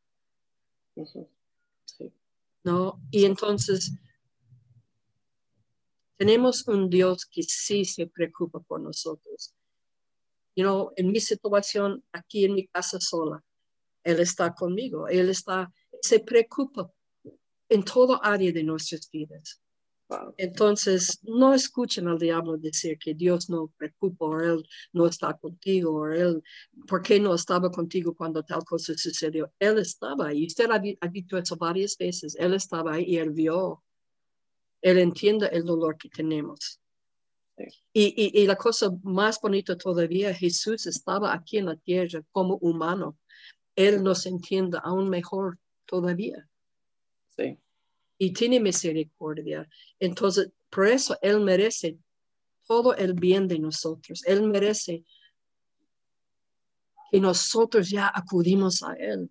¿No? 2.64 3.00
Y 3.10 3.24
entonces, 3.24 3.92
Tenemos 6.22 6.68
un 6.68 6.88
Dios 6.88 7.26
que 7.26 7.42
sí 7.42 7.84
se 7.84 8.06
preocupa 8.06 8.60
por 8.60 8.80
nosotros. 8.80 9.56
You 10.54 10.64
know, 10.64 10.92
en 10.96 11.10
mi 11.10 11.20
situación 11.20 12.02
aquí 12.12 12.44
en 12.44 12.54
mi 12.54 12.66
casa 12.66 13.00
sola, 13.00 13.42
Él 14.04 14.20
está 14.20 14.54
conmigo. 14.54 15.08
Él 15.08 15.30
está, 15.30 15.72
se 16.00 16.20
preocupa 16.20 16.90
en 17.68 17.82
todo 17.84 18.22
área 18.22 18.52
de 18.52 18.62
nuestras 18.62 19.10
vidas. 19.10 19.62
Entonces, 20.36 21.18
no 21.22 21.54
escuchen 21.54 22.08
al 22.08 22.18
diablo 22.18 22.58
decir 22.58 22.98
que 22.98 23.14
Dios 23.14 23.48
no 23.48 23.72
preocupa 23.78 24.26
o 24.26 24.40
Él 24.40 24.68
no 24.92 25.06
está 25.06 25.32
contigo 25.34 25.94
o 25.94 26.06
Él, 26.06 26.42
¿por 26.86 27.02
qué 27.02 27.18
no 27.18 27.34
estaba 27.34 27.70
contigo 27.70 28.14
cuando 28.14 28.42
tal 28.42 28.62
cosa 28.64 28.92
sucedió? 28.96 29.50
Él 29.58 29.78
estaba 29.78 30.28
ahí. 30.28 30.46
Usted 30.46 30.70
ha, 30.70 30.82
ha 31.00 31.08
visto 31.08 31.38
eso 31.38 31.56
varias 31.56 31.96
veces. 31.96 32.36
Él 32.38 32.54
estaba 32.54 32.94
ahí 32.94 33.04
y 33.06 33.16
Él 33.16 33.30
vio. 33.30 33.82
Él 34.82 34.98
entiende 34.98 35.48
el 35.52 35.64
dolor 35.64 35.96
que 35.96 36.10
tenemos. 36.10 36.81
Y, 37.92 38.40
y, 38.40 38.46
la 38.46 38.56
cosa 38.56 38.90
más 39.02 39.38
bonita 39.40 39.76
todavía, 39.76 40.34
Jesús 40.34 40.86
estaba 40.86 41.32
aquí 41.32 41.58
en 41.58 41.66
la 41.66 41.76
tierra 41.76 42.22
como 42.32 42.56
humano. 42.56 43.18
Él 43.76 44.02
nos 44.02 44.26
entiende 44.26 44.78
aún 44.82 45.08
mejor 45.08 45.58
todavía. 45.86 46.48
Sí 47.36 47.58
y 48.22 48.32
tiene 48.32 48.60
misericordia. 48.60 49.68
Entonces, 49.98 50.52
por 50.70 50.86
eso 50.86 51.18
Él 51.22 51.40
merece 51.40 51.98
todo 52.68 52.94
el 52.94 53.14
bien 53.14 53.48
de 53.48 53.58
nosotros. 53.58 54.22
Él 54.24 54.48
merece 54.48 55.04
que 57.10 57.18
nosotros 57.18 57.90
ya 57.90 58.12
acudimos 58.14 58.84
a 58.84 58.92
Él. 58.92 59.28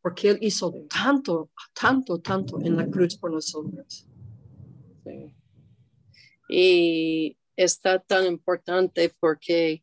Porque 0.00 0.30
Él 0.30 0.38
hizo 0.40 0.72
tanto, 0.88 1.50
tanto, 1.72 2.20
tanto 2.20 2.60
en 2.60 2.76
la 2.76 2.88
cruz 2.88 3.16
por 3.16 3.32
nosotros. 3.32 4.06
Sí. 5.02 5.34
Y 6.56 7.36
está 7.56 7.98
tan 7.98 8.26
importante 8.26 9.12
porque 9.18 9.82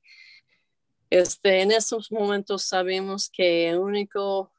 este, 1.09 1.61
en 1.61 1.71
estos 1.71 2.13
momentos 2.13 2.63
sabemos 2.63 3.29
que 3.29 3.67
el 3.67 3.79
único 3.79 4.53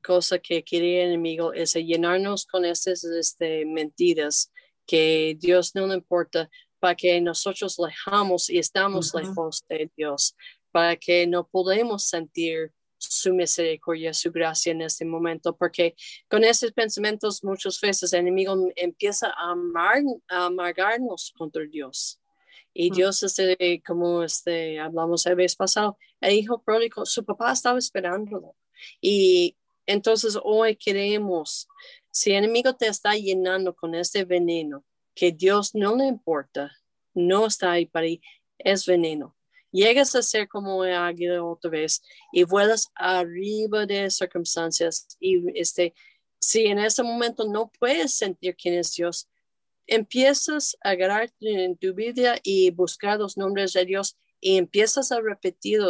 cosa 0.00 0.38
que 0.38 0.62
quiere 0.62 1.02
el 1.02 1.08
enemigo 1.08 1.52
es 1.52 1.74
llenarnos 1.74 2.46
con 2.46 2.64
estas 2.64 3.02
este, 3.02 3.64
mentiras 3.64 4.52
que 4.86 5.36
Dios 5.40 5.74
no 5.74 5.88
le 5.88 5.94
importa 5.94 6.48
para 6.78 6.94
que 6.94 7.20
nosotros 7.20 7.80
lejamos 7.80 8.48
y 8.48 8.58
estamos 8.58 9.12
lejos 9.12 9.64
de 9.68 9.90
Dios, 9.96 10.36
para 10.70 10.94
que 10.94 11.26
no 11.26 11.48
podemos 11.48 12.06
sentir 12.06 12.72
su 13.10 13.32
misericordia, 13.32 14.12
su 14.12 14.30
gracia 14.30 14.72
en 14.72 14.82
este 14.82 15.04
momento, 15.04 15.56
porque 15.56 15.94
con 16.28 16.44
esos 16.44 16.72
pensamientos 16.72 17.42
muchas 17.44 17.80
veces 17.80 18.12
el 18.12 18.20
enemigo 18.20 18.56
empieza 18.76 19.28
a, 19.28 19.52
amar, 19.52 20.02
a 20.28 20.46
amargarnos 20.46 21.32
contra 21.36 21.64
Dios. 21.64 22.20
Y 22.72 22.90
Dios, 22.90 23.22
este, 23.22 23.82
como 23.86 24.24
este, 24.24 24.80
hablamos 24.80 25.24
el 25.26 25.36
vez 25.36 25.54
pasado, 25.54 25.96
el 26.20 26.34
hijo 26.34 26.60
pródigo, 26.62 27.06
su 27.06 27.24
papá 27.24 27.52
estaba 27.52 27.78
esperándolo. 27.78 28.56
Y 29.00 29.56
entonces 29.86 30.36
hoy 30.42 30.76
queremos, 30.76 31.68
si 32.10 32.30
el 32.30 32.38
enemigo 32.38 32.74
te 32.74 32.88
está 32.88 33.14
llenando 33.14 33.74
con 33.74 33.94
este 33.94 34.24
veneno, 34.24 34.84
que 35.14 35.30
Dios 35.30 35.74
no 35.74 35.96
le 35.96 36.06
importa, 36.06 36.72
no 37.14 37.46
está 37.46 37.72
ahí 37.72 37.86
para 37.86 38.06
ahí, 38.06 38.20
es 38.58 38.86
veneno. 38.86 39.33
Llegas 39.74 40.14
a 40.14 40.22
ser 40.22 40.46
como 40.46 40.84
el 40.84 40.94
águila 40.94 41.42
otra 41.42 41.68
vez 41.68 42.00
y 42.32 42.44
vuelas 42.44 42.92
arriba 42.94 43.86
de 43.86 44.08
circunstancias 44.08 45.08
y 45.18 45.42
este, 45.58 45.94
si 46.38 46.66
en 46.66 46.78
este 46.78 47.02
momento 47.02 47.44
no 47.44 47.72
puedes 47.80 48.14
sentir 48.14 48.54
quién 48.54 48.74
es 48.74 48.94
Dios, 48.94 49.28
empiezas 49.88 50.76
a 50.84 50.90
agarrarte 50.90 51.64
en 51.64 51.76
tu 51.76 51.92
vida 51.92 52.36
y 52.44 52.70
buscar 52.70 53.18
los 53.18 53.36
nombres 53.36 53.72
de 53.72 53.84
Dios 53.84 54.16
y 54.40 54.58
empiezas 54.58 55.10
a 55.10 55.20
repetir 55.20 55.80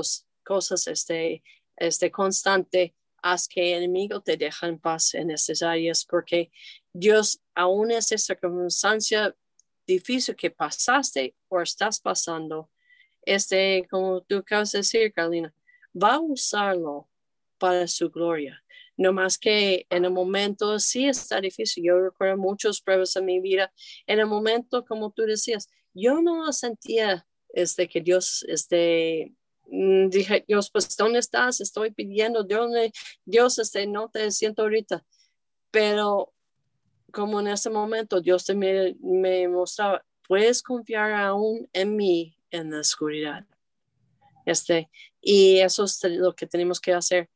cosas 0.47 0.87
este, 0.87 1.43
este 1.77 2.11
constante 2.11 2.95
haz 3.21 3.47
que 3.49 3.73
el 3.73 3.83
enemigo 3.83 4.23
te 4.23 4.39
deje 4.39 4.65
en 4.65 4.79
paz 4.79 5.13
en 5.13 5.31
estas 5.31 5.61
áreas, 5.61 6.07
porque 6.07 6.51
Dios, 6.95 7.39
aún 7.55 7.91
en 7.91 7.99
esta 7.99 8.17
circunstancia 8.17 9.37
difícil 9.87 10.37
que 10.37 10.51
pasaste 10.51 11.37
o 11.49 11.61
estás 11.61 12.01
pasando, 12.01 12.71
este, 13.27 13.87
como 13.91 14.23
tú 14.23 14.39
acabas 14.39 14.73
de 14.73 14.79
decir, 14.79 15.13
Carolina, 15.13 15.55
va 15.95 16.15
a 16.15 16.21
usarlo 16.21 17.09
para 17.59 17.87
su 17.89 18.11
gloria. 18.11 18.63
No 18.97 19.13
más 19.13 19.39
que 19.39 19.87
en 19.91 20.05
el 20.05 20.13
momento 20.13 20.79
sí 20.79 21.07
está 21.07 21.41
difícil. 21.41 21.85
Yo 21.85 21.99
recuerdo 22.01 22.37
muchos 22.37 22.81
pruebas 22.81 23.17
en 23.17 23.25
mi 23.25 23.41
vida. 23.41 23.73
En 24.07 24.21
el 24.21 24.27
momento, 24.27 24.85
como 24.85 25.11
tú 25.11 25.23
decías, 25.23 25.69
yo 25.93 26.23
no 26.23 26.53
sentía 26.53 27.27
este, 27.49 27.89
que 27.89 28.01
Dios 28.01 28.45
este, 28.49 29.35
Mm, 29.67 30.09
dije, 30.11 30.45
Dios, 30.47 30.71
pues, 30.71 30.97
¿dónde 30.97 31.19
estás? 31.19 31.61
Estoy 31.61 31.91
pidiendo, 31.91 32.45
¿dónde? 32.45 32.93
Dios, 33.25 33.59
este, 33.59 33.87
no 33.87 34.09
te 34.09 34.31
siento 34.31 34.63
ahorita. 34.63 35.05
Pero 35.71 36.33
como 37.13 37.41
en 37.41 37.49
ese 37.49 37.71
momento 37.71 38.21
Dios 38.21 38.45
te 38.45 38.55
me, 38.55 38.97
me 39.01 39.49
mostraba, 39.49 40.05
puedes 40.29 40.63
confiar 40.63 41.13
aún 41.13 41.69
en 41.73 41.97
mí 41.97 42.37
en 42.55 42.71
la 42.71 42.81
oscuridad. 42.81 43.45
Este, 44.47 44.91
y 45.21 45.59
eso 45.59 45.85
es 45.85 46.03
lo 46.05 46.35
que 46.35 46.47
tenemos 46.47 46.81
que 46.81 46.93
hacer. 46.93 47.31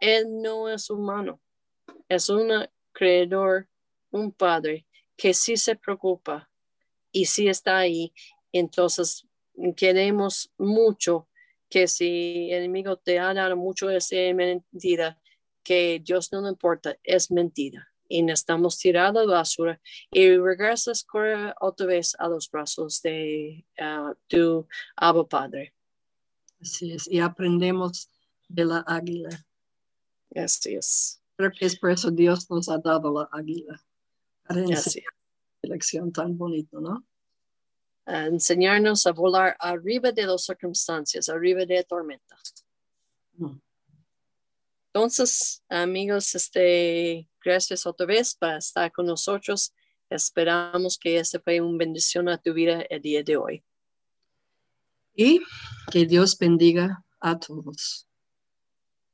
Él 0.00 0.26
no 0.42 0.68
es 0.68 0.90
humano, 0.90 1.40
es 2.08 2.28
un 2.28 2.50
creador, 2.92 3.68
un 4.10 4.32
padre 4.32 4.86
que 5.16 5.34
sí 5.34 5.56
se 5.56 5.76
preocupa 5.76 6.50
y 7.10 7.26
sí 7.26 7.48
está 7.48 7.78
ahí. 7.78 8.12
Entonces, 8.52 9.26
queremos 9.76 10.52
mucho 10.58 11.28
que 11.68 11.88
si 11.88 12.50
el 12.50 12.58
enemigo 12.58 12.96
te 12.96 13.18
ha 13.18 13.32
dado 13.32 13.56
mucho 13.56 13.88
esa 13.90 14.16
mentira, 14.34 15.18
que 15.62 16.00
Dios 16.04 16.32
no 16.32 16.42
le 16.42 16.50
importa, 16.50 16.96
es 17.02 17.30
mentira. 17.30 17.91
Y 18.08 18.28
estamos 18.30 18.78
tirando 18.78 19.26
basura 19.26 19.80
y 20.10 20.36
regresas 20.36 21.06
otra 21.60 21.86
vez 21.86 22.14
a 22.18 22.28
los 22.28 22.50
brazos 22.50 23.00
de 23.02 23.64
ah, 23.78 24.12
tu 24.26 24.66
Abba 24.96 25.26
Padre. 25.26 25.74
Así 26.60 26.92
es, 26.92 27.10
y 27.10 27.20
aprendemos 27.20 28.10
de 28.48 28.64
la 28.64 28.84
águila. 28.86 29.46
Así 30.34 30.74
es. 30.74 31.20
Creo 31.36 31.50
que 31.50 31.66
es 31.66 31.78
por 31.78 31.90
eso 31.90 32.10
Dios 32.10 32.50
nos 32.50 32.68
ha 32.68 32.78
dado 32.78 33.12
la 33.12 33.28
águila. 33.32 33.82
Para 34.46 34.64
lección 35.62 36.12
tan 36.12 36.36
bonito, 36.36 36.80
¿no? 36.80 37.06
enseñarnos 38.06 39.06
a 39.06 39.12
volar 39.12 39.56
arriba 39.58 40.10
de 40.10 40.26
las 40.26 40.44
circunstancias, 40.44 41.28
arriba 41.28 41.64
de 41.64 41.84
tormenta. 41.84 42.36
Mm. 43.34 43.56
Entonces, 44.94 45.62
amigos, 45.70 46.34
este, 46.34 47.26
gracias 47.42 47.86
otra 47.86 48.04
vez 48.04 48.34
por 48.34 48.50
estar 48.56 48.92
con 48.92 49.06
nosotros. 49.06 49.72
Esperamos 50.10 50.98
que 50.98 51.16
este 51.16 51.40
fue 51.40 51.62
una 51.62 51.78
bendición 51.78 52.28
a 52.28 52.36
tu 52.36 52.52
vida 52.52 52.82
el 52.90 53.00
día 53.00 53.22
de 53.22 53.38
hoy. 53.38 53.64
Y 55.14 55.40
que 55.90 56.04
Dios 56.04 56.36
bendiga 56.36 57.04
a 57.20 57.38
todos. 57.38 58.06